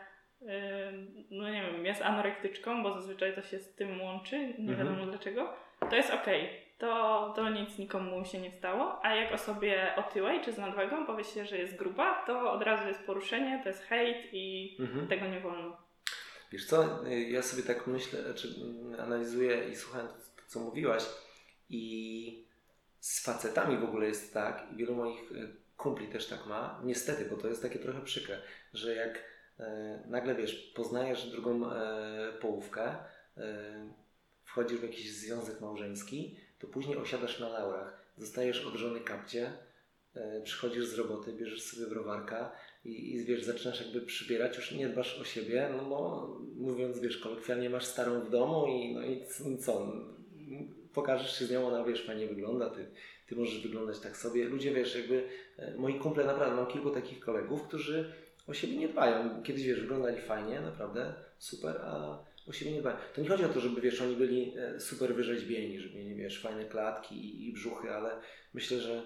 [0.43, 4.79] ym, no nie wiem, jest anorektyczką, bo zazwyczaj to się z tym łączy, nie Mhm.
[4.79, 5.53] wiadomo dlaczego,
[5.91, 6.66] to jest okej.
[6.79, 11.25] To, to nic nikomu się nie stało, a jak osobie otyłej czy z nadwagą powie
[11.25, 15.09] się, że jest gruba, to od razu jest poruszenie, to jest hejt i Mhm.
[15.09, 15.77] tego nie wolno.
[16.53, 20.15] Wiesz co, ja sobie tak myślę, czy mm, analizuję i słuchałem to,
[20.47, 21.03] co mówiłaś
[21.71, 22.45] i
[23.01, 27.25] z facetami w ogóle jest tak i wielu moich y, kumpli też tak ma, niestety,
[27.25, 28.39] bo to jest takie trochę przykre,
[28.75, 29.25] że jak
[29.61, 32.83] e, nagle wiesz, poznajesz drugą e, połówkę,
[33.37, 33.45] e,
[34.45, 39.53] wchodzisz w jakiś związek małżeński, to później osiadasz na laurach, dostajesz od żony kapcie,
[40.15, 42.53] e, przychodzisz z roboty, bierzesz sobie browarka
[42.85, 47.19] i, i wiesz, zaczynasz jakby przybierać, już nie dbasz o siebie, no bo mówiąc, wiesz,
[47.19, 49.27] kolokwialnie masz starą w domu i no i
[49.59, 49.93] co,
[50.97, 52.87] pokażesz się z nią, ona wiesz, fajnie wygląda, ty,
[53.27, 54.45] ty możesz wyglądać tak sobie.
[54.45, 58.13] Ludzie, wiesz, jakby e, moi kumple, naprawdę mam kilku takich kolegów, którzy
[58.47, 59.43] o siebie nie dbają.
[59.43, 62.97] Kiedyś, wiesz, wyglądali fajnie, naprawdę, super, a o siebie nie dbają.
[63.15, 66.43] To nie chodzi o to, żeby, wiesz, oni byli e, super wyrzeźbieni, żeby mieli, wiesz,
[66.43, 68.21] fajne klatki i, i brzuchy, ale
[68.55, 69.03] myślę, że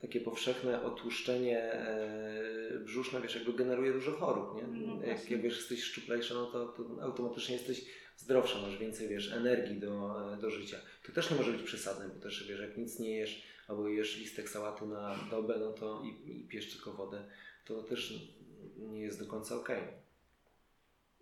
[0.00, 4.86] takie powszechne otłuszczenie e, brzuszne, wiesz, jakby generuje dużo chorób, nie?
[4.86, 7.84] No jak, jak wiesz, jesteś szczuplejsza, no to, to automatycznie jesteś
[8.16, 10.76] zdrowsza, masz więcej, wiesz, energii do, do życia.
[11.06, 14.18] To też nie może być przesadne, bo też, wiesz, jak nic nie jesz, albo jesz
[14.18, 17.24] listek sałaty na dobę, no to i, i pijesz tylko wodę,
[17.64, 18.28] to też
[18.76, 20.07] nie jest do końca okej.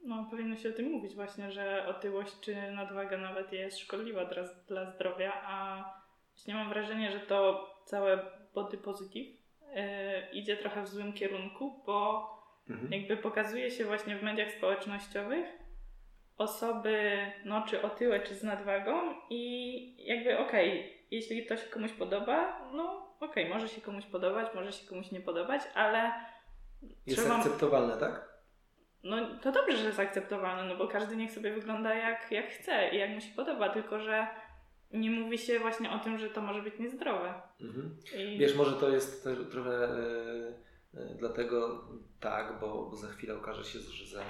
[0.03, 4.43] No, powinno się o tym mówić właśnie, że otyłość czy nadwaga nawet jest szkodliwa dla,
[4.69, 5.85] dla zdrowia, a
[6.35, 8.19] właśnie mam wrażenie, że to całe
[8.55, 9.27] body positive
[9.75, 9.81] yy,
[10.33, 12.37] idzie trochę w złym kierunku, bo
[12.71, 12.93] Mhm.
[12.93, 15.47] jakby pokazuje się właśnie w mediach społecznościowych
[16.39, 22.61] osoby, no czy otyłe, czy z nadwagą i jakby okej, jeśli to się komuś podoba,
[22.73, 26.13] no okej, może się komuś podobać, może się komuś nie podobać, ale
[27.07, 27.37] Jest trzeba...
[27.37, 28.36] akceptowalne, tak?
[29.07, 32.90] No to dobrze, że jest akceptowalne, no bo każdy niech sobie wygląda jak, jak chce
[32.92, 34.27] i jak mu się podoba, tylko że
[34.92, 37.35] nie mówi się właśnie o tym, że to może być niezdrowe.
[37.61, 37.97] Mhm.
[38.16, 38.38] I...
[38.38, 39.85] Wiesz, może to jest też trochę
[40.95, 41.85] e, dlatego
[42.21, 44.25] tak, bo, bo za chwilę okaże się, że za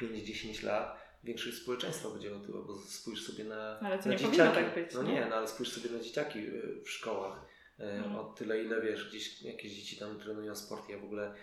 [0.00, 4.18] 5-10 lat większość społeczeństwa będzie otyła, bo spójrz sobie na, No ale to na nie
[4.18, 4.54] dzieciaki.
[4.54, 5.12] tak być, No nie?
[5.12, 7.44] nie, no ale spójrz sobie na dzieciaki e, w szkołach.
[7.78, 8.16] Mhm.
[8.16, 10.88] O tyle, ile wiesz, gdzieś jakieś dzieci tam trenują sport.
[10.88, 11.34] Ja w ogóle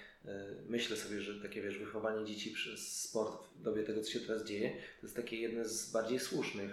[0.70, 4.44] myślę sobie, że takie wiesz, wychowanie dzieci przez sport w dobie tego, co się teraz
[4.44, 6.72] dzieje, to jest takie jedne z bardziej słusznych.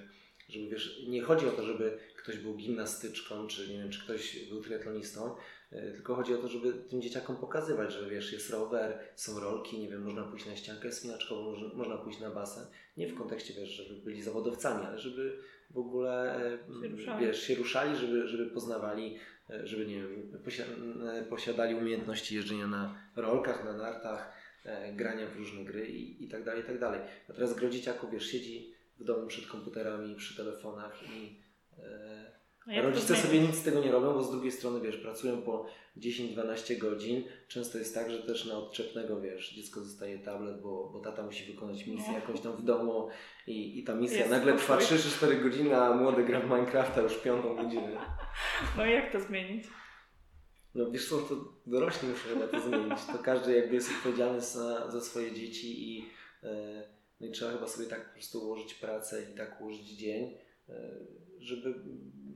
[0.49, 4.45] Żeby wiesz, nie chodzi o to, żeby ktoś był gimnastyczką, czy nie wiem, czy ktoś
[4.49, 5.35] był triatlonistą,
[5.71, 9.79] e, tylko chodzi o to, żeby tym dzieciakom pokazywać, że wiesz, jest rower, są rolki,
[9.79, 12.67] nie wiem, można pójść na ściankę wspinaczkową, można, pójść na basen.
[12.97, 15.39] Nie w kontekście, wiesz, żeby byli zawodowcami, ale żeby
[15.71, 17.27] w ogóle e, Się ruszali.
[17.27, 19.19] wiesz, się ruszali, żeby, żeby poznawali, e,
[19.65, 24.33] żeby nie wiem, posia- posiadali umiejętności jeżdżenia na rolkach, na nartach,
[24.65, 27.01] e, grania w różne gry i, i tak dalej, i tak dalej.
[27.29, 31.43] A teraz gro dzieciaków, wiesz, siedzi w domu przed komputerami, przy telefonach i
[31.79, 32.36] e,
[32.67, 35.43] No to rodzice sobie nic z tego nie robią, bo z drugiej strony, wiesz, pracują
[35.43, 37.25] po 10-12 godzin.
[37.49, 41.53] Często jest tak, że też na odczepnego, wiesz, dziecko dostaje tablet, bo, bo tata musi
[41.53, 42.15] wykonać misję No.
[42.15, 43.09] jakąś tam w domu
[43.47, 44.99] i, i ta misja Jest nagle trwa spokój.
[44.99, 47.97] 3-4 godziny, a młody gra w Minecrafta już piątą godzinę.
[48.77, 49.65] No i jak to zmienić?
[50.75, 51.35] No wiesz co, to
[51.67, 52.99] dorośli muszą chyba to zmienić.
[53.13, 56.05] To każdy jakby jest odpowiedzialny za, za swoje dzieci i,
[56.43, 56.83] e,
[57.21, 60.35] no i trzeba chyba sobie tak po prostu ułożyć pracę i tak ułożyć dzień,
[60.69, 60.75] e,
[61.41, 61.75] żeby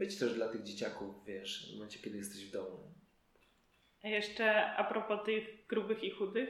[0.01, 2.95] być też dla tych dzieciaków, wiesz, w momencie, kiedy jesteś w domu.
[4.05, 6.49] A jeszcze a propos tych grubych i chudych.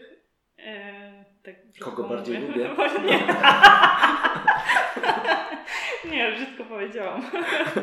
[0.58, 2.68] E, tak Kogo bardziej mówię.
[2.68, 2.84] lubię?
[3.10, 3.26] Nie.
[6.10, 7.30] nie, brzydko powiedziałam.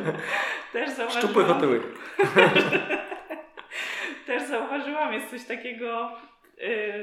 [0.73, 1.23] Też zauważyłam.
[1.23, 1.81] Szczupły otyłek.
[4.25, 6.11] Też zauważyłam, jest coś takiego,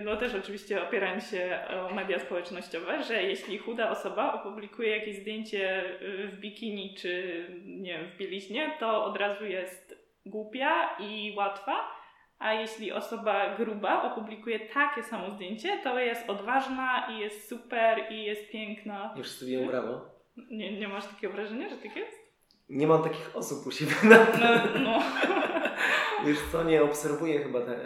[0.05, 5.85] no też oczywiście opierając się o media społecznościowe, że jeśli chuda osoba opublikuje jakieś zdjęcie
[6.03, 9.95] y, w bikini czy nie wiem, w bieliźnie, to od razu jest
[10.27, 12.05] głupia i łatwa
[12.39, 18.25] a jeśli osoba gruba opublikuje takie samo zdjęcie, to jest odważna i jest super i
[18.25, 19.15] jest piękna.
[19.23, 20.01] Wszyscy biją brawo.
[20.51, 22.17] Nie, nie masz takiego wrażenia, że tak jest?
[22.69, 23.93] Nie mam takich osób u siebie.
[24.41, 25.03] No, no.
[26.27, 27.85] Wiesz co, nie obserwuję chyba te, e,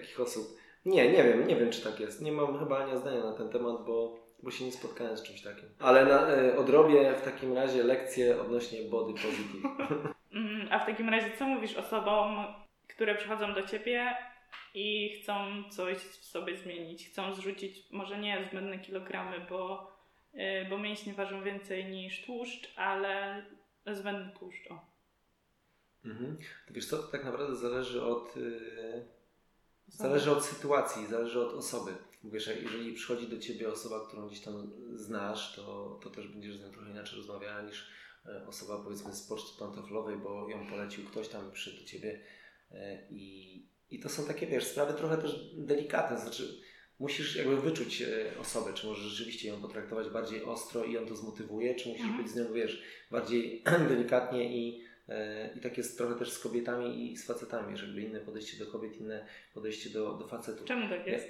[0.00, 0.56] takich osób.
[0.86, 2.22] Nie, nie wiem, nie wiem czy tak jest.
[2.22, 5.42] Nie mam chyba ani zdania na ten temat, bo, bo się nie spotkałem z czymś
[5.42, 5.68] takim.
[5.78, 9.62] Ale na, e, odrobię w takim razie lekcję odnośnie body positive.
[10.32, 12.46] Mm, a w takim razie co mówisz osobom,
[12.88, 14.16] które przychodzą do ciebie
[14.74, 19.92] i chcą coś w sobie zmienić, chcą zrzucić może nie zbędne kilogramy, bo,
[20.34, 23.42] yy, bo mięśnie ważą więcej niż tłuszcz, ale
[23.86, 24.70] zbędny tłuszcz.
[24.70, 24.80] O.
[26.04, 26.38] Mhm.
[26.68, 29.15] To wiesz co, to tak naprawdę zależy od yy,
[29.88, 31.94] zależy od sytuacji, zależy od osoby.
[32.24, 36.62] Wiesz, jeżeli przychodzi do ciebie osoba, którą gdzieś tam znasz, to, to też będziesz z
[36.62, 37.88] nią trochę inaczej rozmawiała niż
[38.26, 42.20] e, osoba powiedzmy z poczty pantoflowej, bo ją polecił ktoś tam przyszedł do ciebie
[42.72, 46.60] E, I, I to są takie, wiesz, sprawy trochę też delikatne, znaczy
[46.98, 51.16] musisz jakby wyczuć e, osobę, czy możesz rzeczywiście ją potraktować bardziej ostro i ją to
[51.16, 52.22] zmotywuje, czy musisz mhm.
[52.22, 54.85] być z nią, wiesz, bardziej delikatnie i,
[55.56, 58.96] i tak jest trochę też z kobietami i z facetami, żeby inne podejście do kobiet,
[58.96, 60.66] inne podejście do, do facetów.
[60.66, 61.28] Czemu tak jest?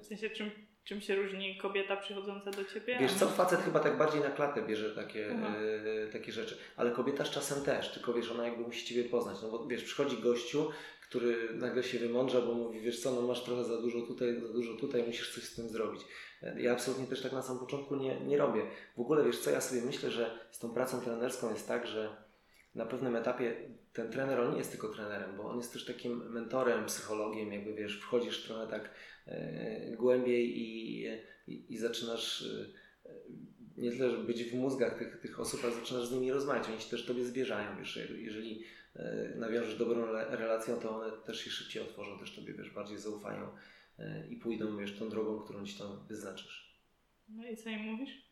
[0.00, 0.50] W sensie czym
[0.84, 2.98] Czym się różni kobieta przychodząca do ciebie?
[3.00, 7.24] Wiesz co, facet chyba tak bardziej na klatę bierze takie, e, takie rzeczy, ale kobieta
[7.24, 10.70] z czasem też, tylko wiesz, ona jakby musi ciebie poznać, no bo wiesz, przychodzi gościu,
[11.08, 14.48] który nagle się wymądrza, bo mówi, wiesz co, no masz trochę za dużo tutaj, za
[14.48, 16.02] dużo tutaj, musisz coś z tym zrobić.
[16.42, 18.62] E, ja absolutnie też tak na samym początku nie, nie robię.
[18.96, 22.23] W ogóle wiesz co, ja sobie myślę, że z tą pracą trenerską jest tak, że
[22.74, 23.56] na pewnym etapie
[23.92, 27.74] ten trener, on nie jest tylko trenerem, bo on jest też takim mentorem, psychologiem, jakby
[27.74, 28.90] wiesz, wchodzisz trochę tak
[29.26, 31.04] e, głębiej i,
[31.46, 33.10] i, i, zaczynasz e,
[33.76, 36.68] nie tyle, żeby być w mózgach tych, tych osób, ale zaczynasz z nimi rozmawiać.
[36.68, 38.64] Oni się też tobie zbierzają, wiesz, jeżeli
[38.96, 43.48] e, nawiążesz dobrą relację, to one też się szybciej otworzą, też tobie, wiesz, bardziej zaufają
[44.30, 46.80] i pójdą, wiesz, tą drogą, którą ci tam wyznaczysz.
[47.28, 48.23] No i co im mówisz?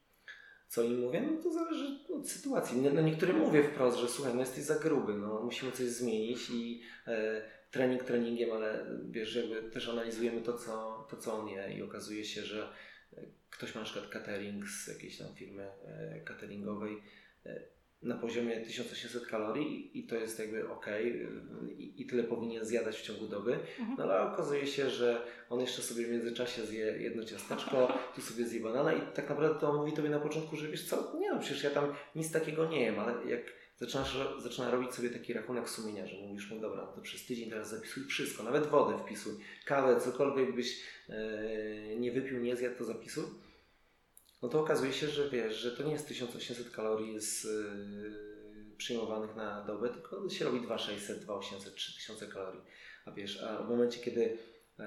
[0.72, 2.80] Co im mówię, no to zależy od sytuacji.
[2.80, 6.82] No niektórym mówię wprost, że słuchaj, no jesteś za gruby, no musimy coś zmienić i
[7.06, 11.82] e, trening treningiem, ale wiesz, jakby też analizujemy to co, to, co on je i
[11.82, 12.68] okazuje się, że
[13.16, 17.02] e, ktoś ma na przykład catering z jakiejś tam firmy e, cateringowej,
[17.46, 17.62] e,
[18.02, 20.86] na poziomie 1800 kalorii i to jest jakby ok
[21.68, 23.96] i, i tyle powinien zjadać w ciągu doby, mhm.
[23.98, 28.44] no ale okazuje się, że on jeszcze sobie w międzyczasie zje jedno ciasteczko, tu sobie
[28.44, 31.40] zje banana i tak naprawdę to mówi tobie na początku, że wiesz co, nie no
[31.40, 33.42] przecież ja tam nic takiego nie jem, ale jak
[33.76, 37.70] zaczynasz, zaczyna robić sobie taki rachunek sumienia, że mówisz mu dobra, to przez tydzień teraz
[37.70, 39.32] zapisuj wszystko, nawet wodę wpisuj,
[39.64, 41.16] kawę, cokolwiek byś yy,
[41.98, 43.24] nie wypił, nie zjadł, to zapisuj
[44.42, 49.36] no to okazuje się, że wiesz, że to nie jest 1800 kalorii z, yy, przyjmowanych
[49.36, 52.60] na dobę, tylko się robi 2600, 2800, 3000 kalorii.
[53.06, 54.84] A wiesz, a w momencie, kiedy yy,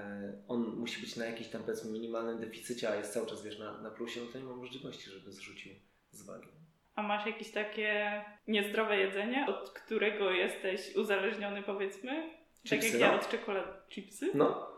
[0.47, 3.81] on musi być na jakimś tam powiedzmy minimalnym deficycie, a jest cały czas wiesz, na,
[3.81, 5.73] na plusie, no to nie ma możliwości, żeby zrzucił
[6.11, 6.47] z wagi.
[6.95, 12.29] A masz jakieś takie niezdrowe jedzenie, od którego jesteś uzależniony powiedzmy?
[12.63, 12.99] Chipsy, tak jak no.
[12.99, 13.71] ja od czekolady.
[13.89, 14.31] Chipsy?
[14.33, 14.74] No,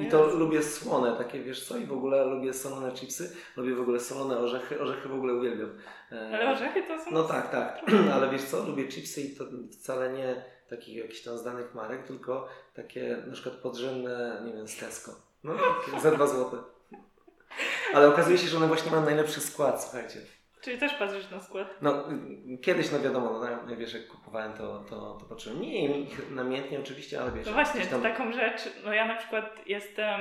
[0.00, 3.80] i to lubię słone, takie wiesz co, i w ogóle lubię solone chipsy, lubię w
[3.80, 5.78] ogóle solone orzechy, orzechy w ogóle uwielbiam.
[6.12, 7.10] E, Ale orzechy to są...
[7.10, 7.82] No tak, tak,
[8.14, 12.48] ale wiesz co, lubię chipsy i to wcale nie takich jakichś tam znanych marek, tylko
[12.74, 15.12] takie na przykład podrzędne, nie wiem, z Tesco.
[15.44, 15.54] No
[16.02, 16.56] za dwa złote.
[17.94, 20.20] Ale okazuje się, że one właśnie mają najlepszy skład, słuchajcie.
[20.64, 21.78] Czyli też patrzysz na skład?
[21.82, 22.04] No,
[22.62, 25.60] kiedyś, no wiadomo, no, wiesz, jak kupowałem, to, to, to patrzyłem.
[25.60, 27.46] Nie ich namiętnie oczywiście, ale wiesz.
[27.46, 28.02] No właśnie, tam...
[28.02, 30.20] taką rzecz, no ja na przykład jestem,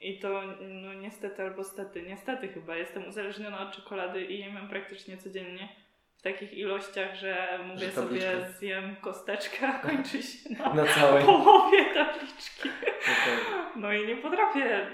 [0.00, 4.68] i to no niestety albo stety, niestety chyba, jestem uzależniona od czekolady i jem ją
[4.68, 5.68] praktycznie codziennie.
[6.16, 11.24] W takich ilościach, że mówię że sobie zjem kosteczkę, a kończy się na, na całej.
[11.24, 12.68] połowie tabliczki.
[13.02, 13.64] Okay.
[13.76, 14.86] No i nie potrafię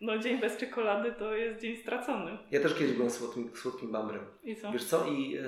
[0.00, 2.38] no dzień bez czekolady to jest dzień stracony.
[2.50, 4.24] Ja też kiedyś byłem słodkim, słodkim bambrem.
[4.44, 4.72] I co?
[4.72, 5.06] Wiesz co?
[5.06, 5.38] I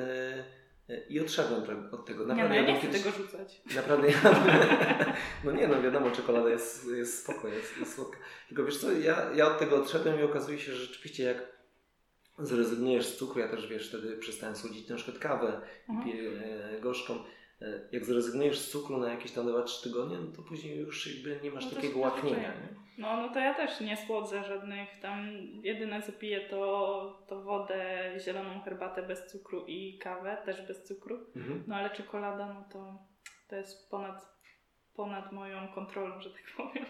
[1.09, 1.63] i odszedłem
[1.93, 2.27] od tego.
[2.27, 3.03] Naprawdę, nie, no ja nie chcę kiedyś...
[3.03, 3.63] tego rzucać.
[3.77, 4.17] Naprawdę ja...
[5.45, 8.19] No nie, no wiadomo, czekolada jest, jest spoko, jest, jest słodka.
[8.49, 11.53] Tylko wiesz co, ja, ja od tego odszedłem i okazuje się, że rzeczywiście jak
[12.39, 16.17] zrezygnujesz z cukru, ja też wiesz, wtedy przestałem słodzić na przykład kawę mhm.
[16.19, 17.19] e, gorzką, e,
[17.93, 21.51] jak zrezygnujesz z cukru na jakieś tam 2-3 tygodnie, no to później już jakby nie
[21.51, 22.53] masz no takiego łaknienia.
[22.99, 25.31] No, no to ja też nie słodzę żadnych tam,
[25.63, 31.19] jedyne co piję to, to wodę, zieloną herbatę bez cukru i kawę też bez cukru.
[31.37, 31.65] Mhm.
[31.67, 32.99] No ale czekolada, no to,
[33.49, 34.37] to jest ponad,
[34.95, 36.87] ponad moją kontrolą, że tak powiem.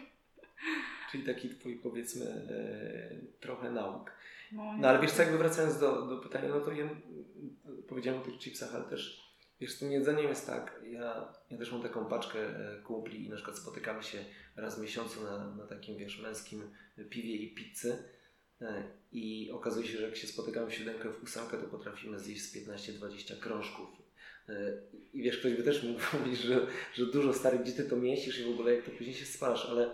[1.10, 4.12] Czyli taki twój powiedzmy e, trochę nauk.
[4.52, 6.88] No, no ale wiesz co, jakby wracając do, do pytania, no to ja
[7.88, 9.21] powiedziałem o tych chipsach, ale też
[9.62, 13.28] wiesz, z tym jedzeniem jest tak, ja, ja też mam taką paczkę e, kumpli i
[13.28, 14.18] na przykład spotykamy się
[14.56, 16.70] raz w miesiącu na, na takim wiesz, męskim
[17.10, 17.96] piwie i pizzy
[18.60, 22.42] e, i okazuje się, że jak się spotykamy w siódemkę w ósemkę, to potrafimy zjeść
[22.42, 23.88] z 15-20 krążków.
[24.48, 28.40] E, I wiesz, ktoś by też mógł mówić, że, że dużo starych dzieci to mieścisz
[28.40, 29.90] i w ogóle jak to później się spalasz, ale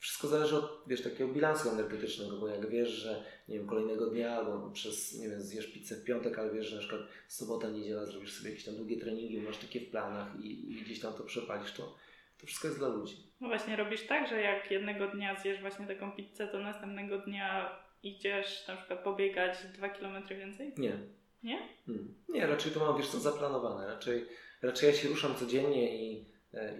[0.00, 4.36] wszystko zależy od, wiesz, takiego bilansu energetycznego, bo jak wiesz, że nie wiem, kolejnego dnia
[4.36, 8.06] albo przez, nie wiem, zjesz pizzę w piątek, ale wiesz, że na przykład sobota, niedziela
[8.06, 11.24] zrobisz sobie jakieś tam długie treningi, masz takie w planach i, i gdzieś tam to
[11.24, 11.94] przepalisz, to,
[12.40, 13.16] to wszystko jest dla ludzi.
[13.40, 17.78] No właśnie, robisz tak, że jak jednego dnia zjesz właśnie taką pizzę, to następnego dnia
[18.02, 20.72] idziesz na przykład pobiegać dwa kilometry więcej?
[20.78, 20.98] Nie.
[21.42, 21.68] Nie?
[21.86, 22.14] Hmm.
[22.28, 23.86] Nie, raczej to mam, wiesz co, zaplanowane.
[23.86, 24.26] Raczej,
[24.62, 26.24] raczej ja się ruszam codziennie i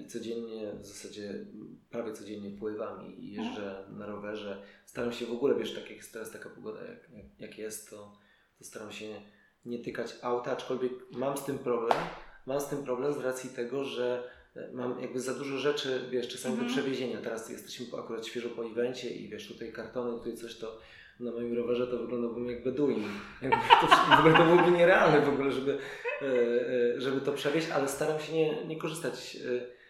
[0.00, 1.46] i codziennie, w zasadzie
[1.90, 4.62] prawie codziennie pływam i jeżdżę na rowerze.
[4.86, 7.90] Staram się w ogóle, wiesz, tak jak jest teraz taka pogoda, jak, jak, jak jest,
[7.90, 8.12] to,
[8.58, 9.20] to staram się
[9.64, 11.98] nie tykać auta, aczkolwiek mam z tym problem.
[12.46, 16.28] Mam z tym problem z racji tego, że e, mam jakby za dużo rzeczy, wiesz,
[16.28, 16.78] czasami do mhm.
[16.78, 17.20] przewiezienia.
[17.20, 20.78] Teraz jesteśmy akurat świeżo po evencie i wiesz, tutaj kartony, tutaj coś to
[21.20, 23.04] na moim rowerze to wyglądałbym jak Beduin.
[23.42, 25.78] Jakby to, w ogóle to byłoby nierealne w ogóle, żeby,
[26.22, 29.80] e, e, żeby to przewieźć, ale staram się nie, nie korzystać e,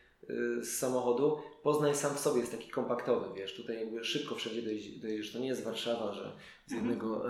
[0.65, 1.39] z samochodu.
[1.63, 4.63] Poznań sam w sobie jest taki kompaktowy, wiesz, tutaj jakby szybko wszędzie
[5.01, 5.33] dojedziesz.
[5.33, 6.33] To nie jest Warszawa, że
[6.67, 6.91] z mhm.
[6.91, 7.25] jednego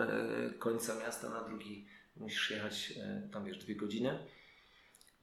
[0.58, 1.86] końca miasta na drugi
[2.16, 2.92] musisz jechać
[3.32, 4.18] tam, wiesz, dwie godziny.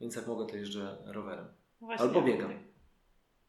[0.00, 1.46] Więc jak mogę, to jeżdżę rowerem.
[1.80, 2.06] Właśnie.
[2.06, 2.52] Albo biegam.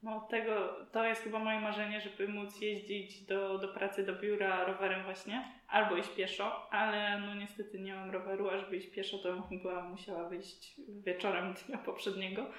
[0.04, 4.66] No tego, to jest chyba moje marzenie, żeby móc jeździć do, do pracy, do biura
[4.66, 9.18] rowerem właśnie, albo iść pieszo, ale no niestety nie mam roweru, a żeby iść pieszo
[9.18, 12.52] to była musiała wyjść wieczorem dnia poprzedniego.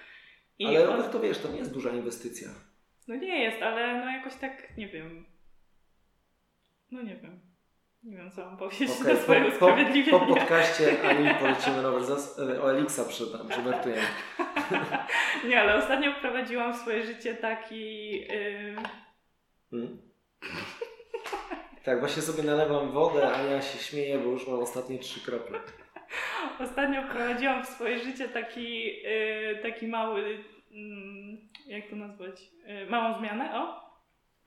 [0.59, 2.49] I ale rower to wiesz, to nie jest duża inwestycja.
[3.09, 5.27] No nie jest, ale no jakoś tak, nie wiem.
[6.91, 7.41] No nie wiem.
[8.03, 9.15] Nie wiem, co mam powiedzieć okay.
[9.15, 10.19] na swoje usprawiedliwienie.
[10.19, 12.03] Po, po podcaście Ani polecimy rower
[12.39, 14.03] e, o Elixa przydam, żartujemy.
[15.49, 18.11] Nie, ale ostatnio wprowadziłam w swoje życie taki...
[18.21, 18.77] Yy...
[19.71, 19.99] Hmm?
[21.85, 25.59] Tak, właśnie sobie nalewam wodę, a ja się śmieję, bo już mam ostatnie trzy krople.
[26.65, 33.19] Ostatnio wprowadziłam w swoje życie taki, yy, taki mały, yy, jak to nazwać, yy, małą
[33.19, 33.91] zmianę, o,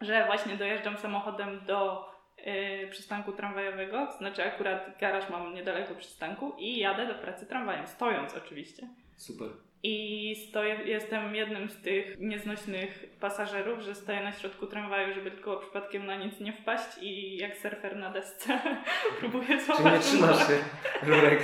[0.02, 2.10] że właśnie dojeżdżam samochodem do
[2.46, 7.88] yy, przystanku tramwajowego, to znaczy akurat garaż mam niedaleko przystanku i jadę do pracy tramwajem,
[7.88, 8.88] stojąc oczywiście.
[9.18, 9.48] Super.
[9.86, 15.58] I stoję, jestem jednym z tych nieznośnych pasażerów, że stoję na środku tramwaju, żeby tylko
[15.58, 18.60] przypadkiem na nic nie wpaść i jak surfer na desce
[19.19, 19.84] próbuję złapać.
[19.84, 20.58] Czy nie trzymasz się
[21.04, 21.43] rurek.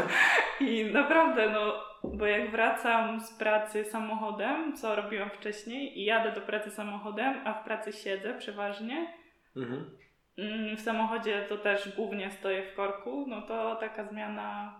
[0.60, 6.40] I naprawdę, no, bo jak wracam z pracy samochodem, co robiłam wcześniej, i jadę do
[6.40, 9.14] pracy samochodem, a w pracy siedzę przeważnie,
[9.56, 9.90] mhm.
[10.38, 14.74] Mm, w samochodzie to też głównie stoję w korku, no to taka zmiana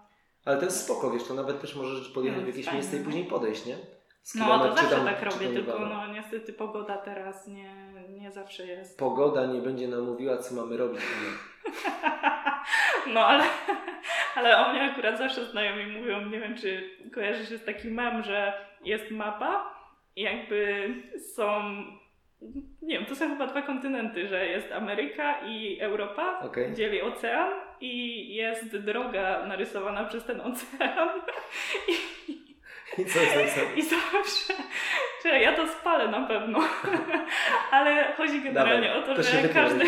[0.44, 2.81] ale to jest spoko, wiesz, to nawet też możesz podjechać w jakieś fajne.
[2.81, 3.76] miejsce i później podejść, nie?
[4.35, 7.74] no to zawsze tam, tak robię, tylko no niestety pogoda teraz nie,
[8.09, 8.98] nie zawsze jest.
[8.98, 11.00] Pogoda nie będzie nam mówiła, co mamy robić.
[13.14, 13.44] no ale,
[14.37, 18.22] ale o mnie akurat zawsze znajomi mówią, nie wiem czy kojarzysz się z taki mem,
[18.22, 18.53] że
[18.85, 19.74] jest mapa
[20.16, 20.88] i jakby
[21.35, 21.62] są
[22.83, 26.74] nie wiem, to są chyba dwa kontynenty, że jest Ameryka i Europa, okay.
[26.74, 31.09] dzieli ocean i jest droga narysowana przez ten ocean.
[31.88, 31.93] I,
[32.99, 33.59] I co jest?
[33.77, 34.55] I zawsze,
[35.25, 36.59] że ja to spalę na pewno,
[37.71, 39.85] ale chodzi generalnie Dawaj, o to, to że każdy,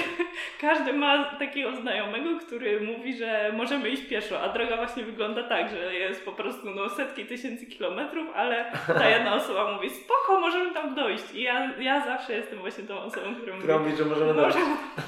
[0.60, 5.70] każdy ma takiego znajomego, który mówi, że możemy iść pieszo, a droga właśnie wygląda tak,
[5.70, 10.74] że jest po prostu no, setki tysięcy kilometrów, ale ta jedna osoba mówi, spoko, możemy
[10.74, 11.34] tam dojść.
[11.34, 14.58] I ja, ja zawsze jestem właśnie tą osobą, która mówi, mówi że możemy dojść.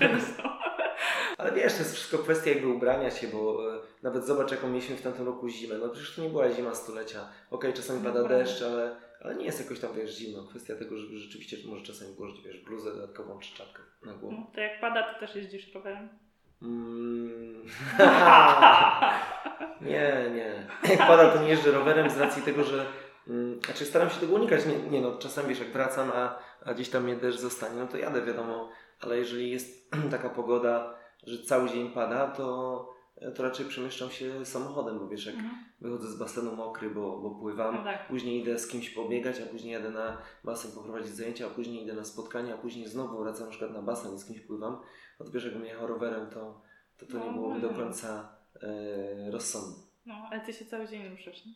[0.01, 0.64] dojść no.
[1.45, 4.97] Ale wiesz, to jest wszystko kwestia jakby ubrania się, bo e, nawet zobacz jaką mieliśmy
[4.97, 5.79] w tamtym roku zimę.
[5.79, 7.21] No przecież to nie była zima stulecia.
[7.21, 10.43] Okej, okay, czasami pada no, deszcz, ale, ale nie jest jakoś tam wiesz zimno.
[10.43, 14.37] Kwestia tego, żeby rzeczywiście może czasami włożyć wiesz bluzę dodatkową czy czapkę na głowę.
[14.39, 16.09] No, to jak pada, to też jeździsz rowerem?
[16.63, 17.61] Mm.
[19.91, 20.67] nie, nie.
[20.91, 22.87] Jak pada, to nie jeżdżę rowerem z racji tego, że
[23.29, 24.67] mm, znaczy staram się tego unikać.
[24.67, 27.87] Nie, nie no, czasami wiesz, jak wracam, a, a gdzieś tam mnie deszcz zostanie, no
[27.87, 28.71] to jadę, wiadomo.
[29.01, 32.95] Ale jeżeli jest taka pogoda, że cały dzień pada, to,
[33.35, 35.65] to raczej przemieszczam się samochodem, bo wiesz, jak Mhm.
[35.81, 38.09] wychodzę z basenu mokry, bo, bo pływam, No tak.
[38.09, 41.93] później idę z kimś pobiegać, a później jadę na basen poprowadzić zajęcia, a później idę
[41.95, 44.77] na spotkanie, a później znowu wracam na przykład na basen i z kimś pływam,
[45.21, 46.61] no to wiesz, jakbym jechał rowerem, to
[46.99, 47.77] to, to nie No, byłoby do no.
[47.79, 49.83] końca e, rozsądne.
[50.07, 51.53] No, ale ty się cały dzień ruszasz, nie?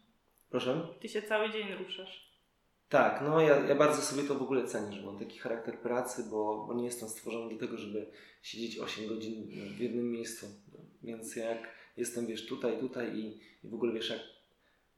[0.51, 0.81] Proszę?
[1.01, 2.28] Ty się cały dzień ruszasz.
[2.89, 6.25] Tak, no ja, ja bardzo sobie to w ogóle cenię, że mam taki charakter pracy,
[6.31, 8.07] bo, bo nie jestem stworzony do tego, żeby
[8.43, 10.47] siedzieć 8 godzin w jednym miejscu.
[11.03, 14.21] Więc jak jestem, wiesz, tutaj, tutaj i, i w ogóle, wiesz, jak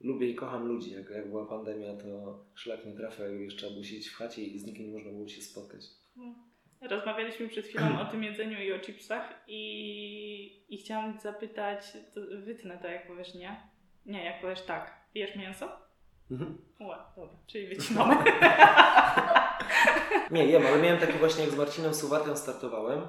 [0.00, 3.72] lubię i kocham ludzi, jak, jak była pandemia, to szlak nie trafia, jak wiesz, trzeba
[3.72, 5.82] było siedzieć w chacie i z nikim nie można było się spotkać.
[6.16, 6.34] No.
[6.80, 12.78] Rozmawialiśmy przed chwilą o tym jedzeniu i o chipsach i, i chciałam zapytać, to wytnę
[12.78, 13.70] to jak powiesz nie?
[14.06, 15.00] Nie, jak powiesz tak.
[15.14, 15.89] Jesz mięso?
[16.30, 16.58] Mhm.
[16.80, 18.16] Ła, dobra, czyli wycinamy.
[20.30, 23.00] Nie, jem, ale miałem takie właśnie jak z Marcinem Suwatem startowałem,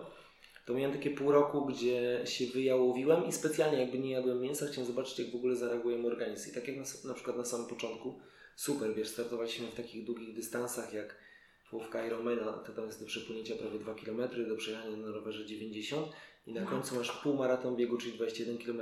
[0.65, 4.87] to miałem takie pół roku, gdzie się wyjałowiłem i specjalnie jakby nie jadłem mięsa, chciałem
[4.87, 6.51] zobaczyć jak w ogóle zareaguje mój organizm.
[6.51, 8.19] I tak jak na, na przykład na samym początku,
[8.55, 11.15] super, wiesz, startowaliśmy w takich długich dystansach jak
[11.71, 16.07] połówka Ironmana, to tam jest do przepłynięcia prawie 2 km, do przejechania na rowerze 90
[16.47, 18.81] i na końcu masz półmaraton biegu, czyli 21 km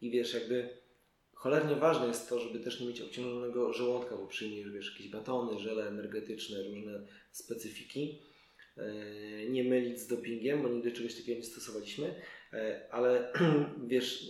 [0.00, 0.78] i wiesz, jakby
[1.38, 5.58] cholernie ważne jest to, żeby też nie mieć obciążonego żołądka, bo przyjmiesz, wiesz, jakieś batony,
[5.58, 8.22] żele energetyczne, różne specyfiki.
[8.76, 12.14] E, Nie mylić z dopingiem, bo nigdy czegoś takiego nie stosowaliśmy,
[12.52, 13.32] E, ale
[13.86, 14.26] wiesz,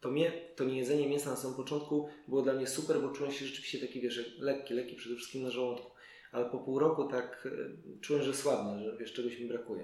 [0.00, 3.32] to, mnie, to nie jedzenie mięsa na samym początku było dla mnie super, bo czułem
[3.32, 5.90] się rzeczywiście taki, wiesz, lekki, lekki przede wszystkim na żołądku.
[6.32, 9.82] Ale po pół roku tak e, czułem, że słabnę, że wiesz, czegoś mi brakuje.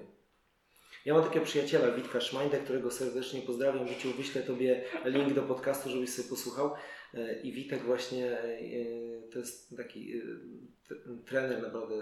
[1.05, 3.87] Ja mam takiego przyjaciela, Witka Szmajdę, którego serdecznie pozdrawiam.
[3.87, 6.71] Wiciu, wyślę Tobie link do podcastu, żebyś sobie posłuchał.
[7.13, 8.57] E, I Witek właśnie e,
[9.31, 10.21] to jest taki e,
[11.25, 11.95] trener naprawdę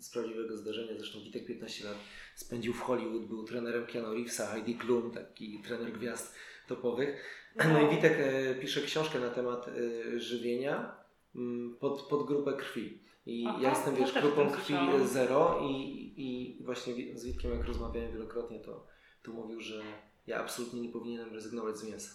[0.00, 0.92] z prawdziwego zdarzenia.
[0.96, 1.96] Zresztą Witek 15 lat
[2.34, 6.34] spędził w Hollywood, był trenerem Keanu Reevesa, Heidi Klum, taki trener gwiazd
[6.68, 7.40] topowych.
[7.72, 8.18] No i Witek
[8.60, 9.70] pisze książkę na temat
[10.16, 11.03] żywienia
[11.80, 13.04] pod, pod grupę krwi.
[13.26, 15.06] I Aha, ja jestem, wiesz, grupą krwi słyszałam.
[15.06, 15.74] zero i,
[16.16, 18.86] i właśnie z Witkiem jak rozmawiałem wielokrotnie, to,
[19.22, 19.82] to mówił, że
[20.26, 22.10] ja absolutnie nie powinienem rezygnować z mięsa.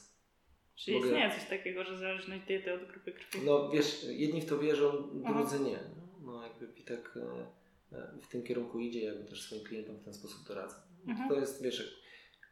[0.76, 3.40] Czy Mogę- istnieje coś takiego, że zależność diety od grupy krwi?
[3.46, 5.34] No wiesz, jedni w to wierzą, Aha.
[5.34, 5.80] drudzy nie.
[6.22, 7.48] No jakby Witek e,
[7.98, 10.76] e, w tym kierunku idzie, jakby też swoim klientom w ten sposób doradza.
[11.08, 11.30] Mhm.
[11.30, 12.02] To jest, wiesz,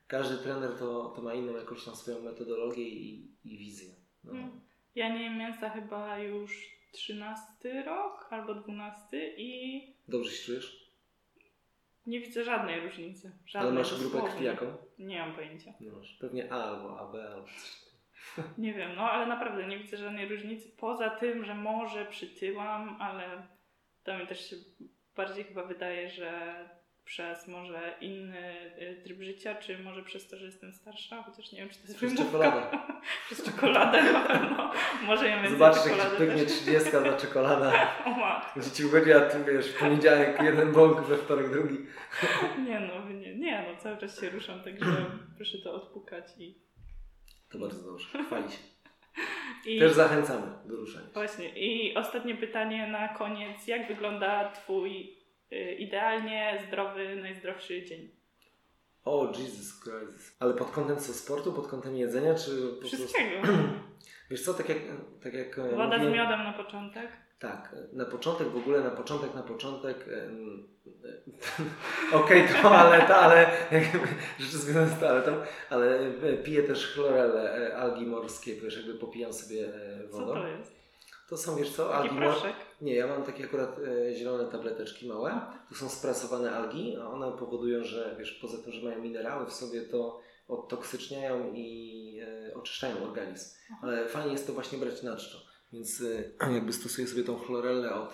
[0.08, 3.90] każdy trener to, to ma inną jakąś tam swoją metodologię i, i wizję.
[4.24, 4.32] No.
[4.32, 4.62] Mhm.
[4.98, 10.88] Ja nie jem mięsa chyba już 13 rok albo 12 i Dobrze się czujesz?
[12.06, 13.28] nie widzę żadnej różnicy.
[13.28, 14.66] Ale Żadnej, masz grupę krwi jaką?
[15.00, 15.74] Nie mam pojęcia.
[15.80, 16.18] Nie masz.
[16.22, 17.48] Pewnie A albo AB albo.
[18.64, 20.72] Nie wiem, no ale naprawdę nie widzę żadnej różnicy.
[20.78, 23.48] Poza tym, że może przytyłam, ale
[24.04, 24.56] to mi też się
[25.16, 26.54] bardziej chyba wydaje, że
[27.08, 31.60] przez może inny y, tryb życia, czy może przez to, że jestem starsza, chociaż nie
[31.60, 32.26] wiem, czy to jest Przez wymówka.
[32.26, 32.78] czekoladę.
[33.26, 34.74] przez czekoladę, no, no.
[35.06, 36.54] Może jem więcej Zobaczysz, jak ci czekolady pyknie też.
[36.54, 37.72] 30 za.
[38.06, 38.62] O matko.
[38.62, 41.78] Że ci ugodzi, a ty wiesz, w poniedziałek jeden bąk, we wtorek drugi.
[42.68, 44.86] Nie no, nie, nie no, cały czas się ruszam, także
[45.38, 46.56] proszę to odpukać i...
[47.50, 48.24] To bardzo dobrze.
[48.24, 48.58] Chwali się.
[49.66, 49.80] i...
[49.80, 51.06] Też zachęcamy do ruszania.
[51.06, 51.14] się.
[51.14, 51.50] Właśnie.
[51.50, 53.68] I ostatnie pytanie na koniec.
[53.68, 55.17] Jak wygląda Twój
[55.78, 58.10] idealnie zdrowy, najzdrowszy dzień?
[59.06, 60.38] O, Jesus Christ.
[60.40, 62.98] Ale pod kątem co, sportu, pod kątem jedzenia, czy po prostu...
[62.98, 63.48] Wszystkiego.
[64.32, 64.78] Wiesz co, tak jak...
[65.24, 67.08] Tak jak e, Woda z miodem na początek.
[67.40, 70.06] Tak, na początek w ogóle, na początek, na początek.
[70.08, 70.30] e,
[72.18, 73.52] Okej, toaleta, ale
[74.40, 75.32] rzeczy związane z toaletą,
[75.70, 80.34] ale e, piję też chlorelle, e, algi morskie, wiesz, jakby popijam sobie e, Co wodą.
[80.34, 80.77] to jest?
[81.30, 82.16] To są, wiesz co, algi?
[82.82, 85.42] Nie, ja mam takie akurat e, zielone tableteczki małe.
[85.70, 89.54] To są sprasowane algi, a one powodują, że wiesz, poza tym, że mają minerały w
[89.54, 92.20] sobie, to odtoksyczniają i
[92.50, 93.56] e, oczyszczają organizm.
[93.82, 95.38] Ale fajnie jest to właśnie brać na czczo.
[95.74, 96.02] Więc
[96.42, 98.14] e, jakby stosuję sobie tą chlorellę od,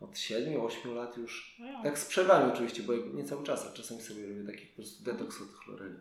[0.00, 1.56] od 7-8 lat już.
[1.60, 1.82] No.
[1.82, 5.04] Tak z przerwami oczywiście, bo nie cały czas, a czasami sobie robię taki po prostu
[5.04, 5.94] detoks od chloreli.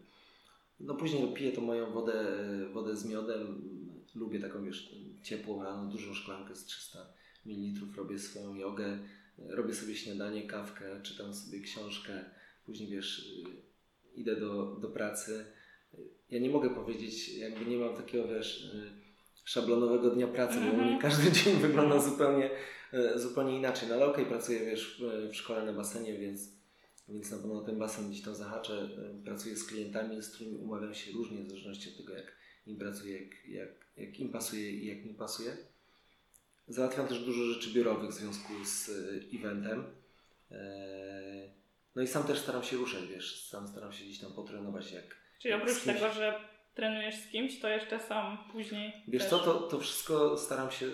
[0.80, 2.26] No później piję tą moją wodę,
[2.74, 3.62] wodę z miodem.
[4.16, 7.14] Lubię taką, wiesz, ciepłą rano, dużą szklankę z 300
[7.46, 7.96] ml.
[7.98, 9.00] Robię swoją jogę,
[9.38, 12.26] robię sobie śniadanie, kawkę, czytam sobie książkę.
[12.66, 15.46] Później, wiesz, e, idę do, do pracy.
[16.30, 18.92] Ja nie mogę powiedzieć, jakby nie mam takiego, wiesz, e,
[19.46, 20.88] szablonowego dnia pracy, bo u Mhm.
[20.90, 22.50] mnie każdy dzień wygląda zupełnie,
[22.94, 23.90] e, zupełnie inaczej.
[23.90, 26.60] No ale okej, pracuję, wiesz, w, w szkole na basenie, więc
[27.10, 28.90] więc na pewno ten basen gdzieś tam zahaczę.
[29.26, 32.36] Pracuję z klientami, z którymi umawiam się różnie w zależności od tego, jak
[32.70, 35.58] im pracuję, jak, jak, jak im pasuje i jak mi pasuje.
[36.68, 38.92] Załatwiam też dużo rzeczy biurowych w związku z
[39.34, 39.84] eventem.
[41.96, 45.18] No i sam też staram się ruszać, wiesz, sam staram się gdzieś tam potrenować jak.
[45.40, 46.40] Czyli oprócz tego, że
[46.76, 48.94] trenujesz z kimś, to jeszcze sam później.
[49.08, 49.30] Wiesz też...
[49.30, 50.86] co, to, to wszystko staram się.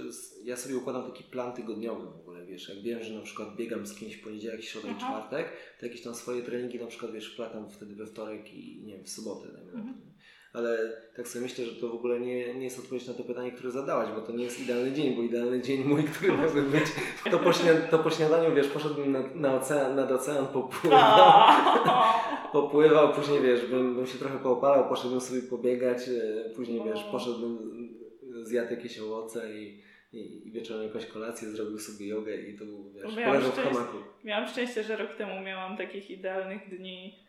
[0.43, 2.69] Ja sobie układam taki plan tygodniowy w ogóle, wiesz.
[2.69, 6.01] Jak wiem, że na przykład biegam z kimś w poniedziałek, środę i czwartek, to jakieś
[6.01, 9.47] tam swoje treningi na przykład wiesz, wplatam wtedy we wtorek i nie wiem, w sobotę.
[9.47, 10.14] Mhm
[10.55, 10.77] ale
[11.15, 13.71] tak sobie myślę, że to w ogóle nie, nie jest odpowiedź na to pytanie, które
[13.71, 16.83] zadałaś, bo to nie jest idealny dzień, bo idealny dzień mój, który miałby być,
[17.31, 20.99] to po, śniad- to po śniadaniu, wiesz, poszedłbym na, na ocean, nad ocean, popływał,
[22.53, 27.57] popływał, później, wiesz, bym, bym się trochę poopalał, poszedłbym sobie pobiegać, e, później, wiesz, poszedłbym,
[28.43, 29.81] zjadł jakieś owoce i,
[30.13, 33.97] i, i wieczorem jakąś kolację, zrobił sobie jogę i to był, wiesz, poleżał w hamaku.
[34.23, 37.24] Miałam szczęście, że rok temu miałam takich idealnych dni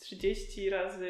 [0.00, 1.08] 30 razy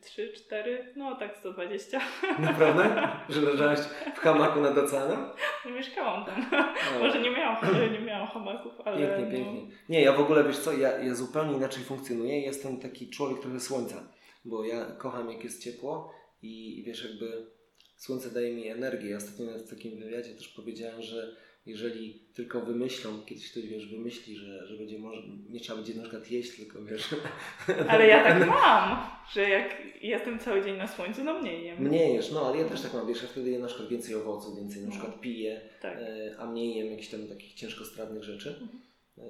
[0.00, 2.00] 3, 4, no tak 120.
[2.38, 3.08] Naprawdę?
[3.28, 3.78] Że leżałaś
[4.14, 5.18] w hamaku nad oceanem?
[5.64, 6.50] No mieszkałam tam.
[6.52, 6.98] No.
[6.98, 7.56] Może nie miałam,
[7.92, 8.98] nie miałam hamaków, ale...
[8.98, 9.52] Pięknie, no...
[9.52, 9.76] pięknie.
[9.88, 12.40] Nie, ja w ogóle, wiesz co, ja, ja zupełnie inaczej funkcjonuję.
[12.40, 14.12] Jestem taki człowiek trochę słońca,
[14.44, 17.46] bo ja kocham jak jest ciepło i wiesz, jakby
[17.96, 19.10] słońce daje mi energię.
[19.10, 21.36] Ja ostatnio w takim wywiadzie też powiedziałem, że
[21.70, 26.02] jeżeli tylko wymyślą, kiedyś ktoś wiesz, wymyśli, że, że będzie może, nie trzeba będzie na
[26.02, 27.08] przykład jeść, tylko wiesz.
[27.90, 31.82] Ale ja tak mam, że jak jestem cały dzień na słońcu, no mniej jem.
[31.82, 34.14] Mniej jesz, no ale ja też tak mam, wiesz, ja wtedy jem na przykład więcej
[34.14, 34.92] owoców, więcej na no.
[34.92, 35.98] przykład piję, tak.
[35.98, 38.48] E, a mniej jem jakichś tam takich ciężkostrawnych rzeczy.
[38.48, 38.82] Mhm.
[39.18, 39.22] E,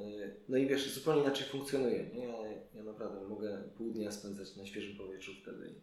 [0.49, 2.11] no i wiesz, zupełnie inaczej funkcjonuje.
[2.15, 5.75] Ja, ja naprawdę mogę pół dnia spędzać na świeżym powietrzu wtedy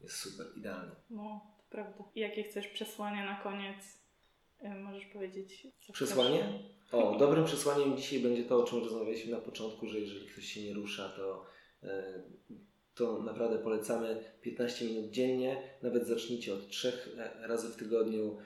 [0.00, 0.92] jest super, idealnie.
[1.10, 2.04] No, to prawda.
[2.14, 3.98] I jakie chcesz przesłanie na koniec
[4.62, 5.66] możesz powiedzieć.
[5.92, 6.62] Przesłanie?
[6.92, 10.62] O, dobrym przesłaniem dzisiaj będzie to, o czym rozmawialiśmy na początku, że jeżeli ktoś się
[10.62, 11.46] nie rusza, to,
[11.82, 12.22] e,
[12.94, 15.62] to naprawdę polecamy 15 minut dziennie.
[15.82, 18.38] Nawet zacznijcie od 3 e, razy w tygodniu.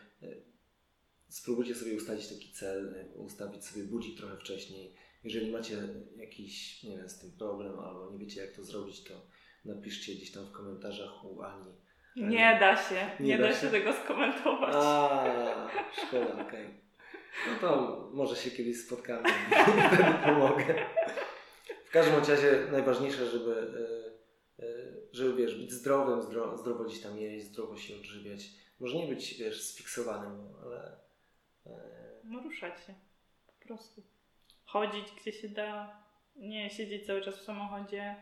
[1.28, 4.94] Spróbujcie sobie ustalić taki cel, ustawić sobie budzik trochę wcześniej.
[5.24, 9.26] Jeżeli macie jakiś, nie wiem, z tym problem albo nie wiecie jak to zrobić, to
[9.64, 11.72] napiszcie gdzieś tam w komentarzach u Ani
[12.16, 13.60] nie da się, nie, nie da, da się?
[13.60, 14.74] się tego skomentować.
[14.74, 16.46] A, szkoda, okej.
[16.46, 16.82] Okay.
[17.50, 19.28] No to może się kiedyś spotkamy
[19.92, 20.86] wtedy pomogę.
[21.86, 23.52] W każdym razie najważniejsze, żeby,
[24.60, 24.68] e, e,
[25.12, 28.48] żeby wiesz, być zdrowym, zdro, zdrowo gdzieś tam jeść, zdrowo się odżywiać.
[28.80, 30.96] Może nie być, wiesz, sfiksowanym, ale...
[31.66, 31.70] E,
[32.24, 32.94] no ruszać się,
[33.46, 34.02] po prostu.
[34.64, 36.02] Chodzić gdzie się da,
[36.36, 38.16] nie siedzieć cały czas w samochodzie,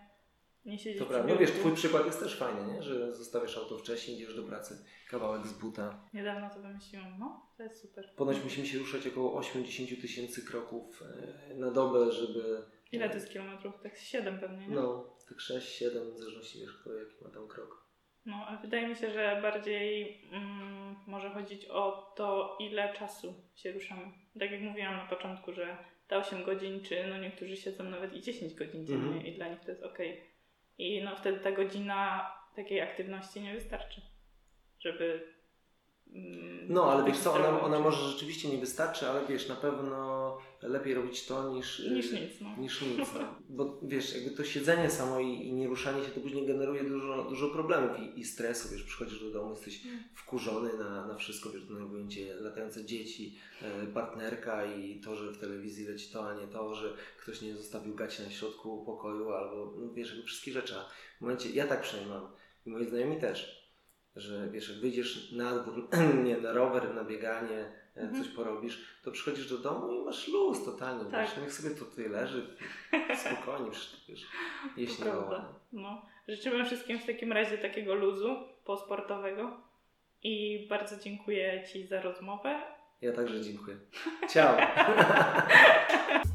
[0.65, 1.33] nie siedzieć To prawda.
[1.33, 2.83] No wiesz, twój przykład jest też fajny, nie?
[2.83, 6.05] że zostawiasz auto wcześniej, idziesz do pracy, kawałek z buta.
[6.15, 8.11] Niedawno to wymyśliłam, no to jest super.
[8.17, 11.03] Ponoć musimy się ruszać około 80 tysięcy kroków
[11.51, 12.63] e, na dobę, żeby...
[12.93, 13.75] Ile to jest kilometrów?
[13.83, 14.75] Tak 7 pewnie, nie?
[14.75, 17.91] No, tak 6-7, w zależności wiesz, kto jaki ma tam krok.
[18.27, 23.73] No, ale wydaje mi się, że bardziej mm, może chodzić o to, ile czasu się
[23.73, 24.03] ruszamy.
[24.39, 25.77] Tak jak mówiłam na początku, że
[26.09, 29.27] te 8 godzin, czy no niektórzy siedzą nawet i 10 godzin dziennie mm -hmm.
[29.27, 29.99] i dla nich to jest ok.
[30.81, 34.01] I no wtedy ta godzina takiej aktywności nie wystarczy,
[34.81, 35.35] żeby.
[36.15, 40.39] Mm, no, ale wiesz co, ona, ona może rzeczywiście nie wystarczy, ale wiesz, na pewno
[40.63, 42.41] lepiej robić to niż, niż nic.
[42.41, 42.57] No.
[42.59, 43.35] Niż nic no.
[43.49, 47.49] Bo wiesz, jakby to siedzenie samo i, i nieruszanie się to później generuje dużo, dużo
[47.49, 48.69] problemów i, i stresu.
[48.73, 49.99] Wiesz, przychodzisz do domu, jesteś mm.
[50.15, 55.39] wkurzony na, na wszystko, wiesz, denerwują cię latające dzieci, e, partnerka i to, że w
[55.39, 59.75] telewizji leci to, a nie to, że ktoś nie zostawił gaci na środku pokoju albo
[59.77, 60.75] no, wiesz, jakby wszystkie rzeczy.
[61.19, 62.29] W momencie, ja tak przynajmniej mam
[62.67, 63.60] i moi znajomi też,
[64.17, 65.89] że wiesz, jak wyjdziesz na dwór,
[66.25, 68.25] nie, na rower, na bieganie, E, mhm.
[68.25, 71.11] coś porobisz, to przychodzisz do domu i masz luz totalnie.
[71.11, 71.29] Tak.
[71.29, 72.57] Wiesz, niech sobie to tutaj leży
[73.25, 73.71] spokojnie,
[74.09, 74.27] wiesz,
[74.77, 75.05] jeść nie
[75.73, 76.03] no.
[76.29, 79.61] Życzymy wszystkim w takim razie takiego luzu posportowego
[80.23, 82.61] i bardzo dziękuję Ci za rozmowę.
[83.01, 83.77] Ja także dziękuję.
[84.29, 84.57] Ciao!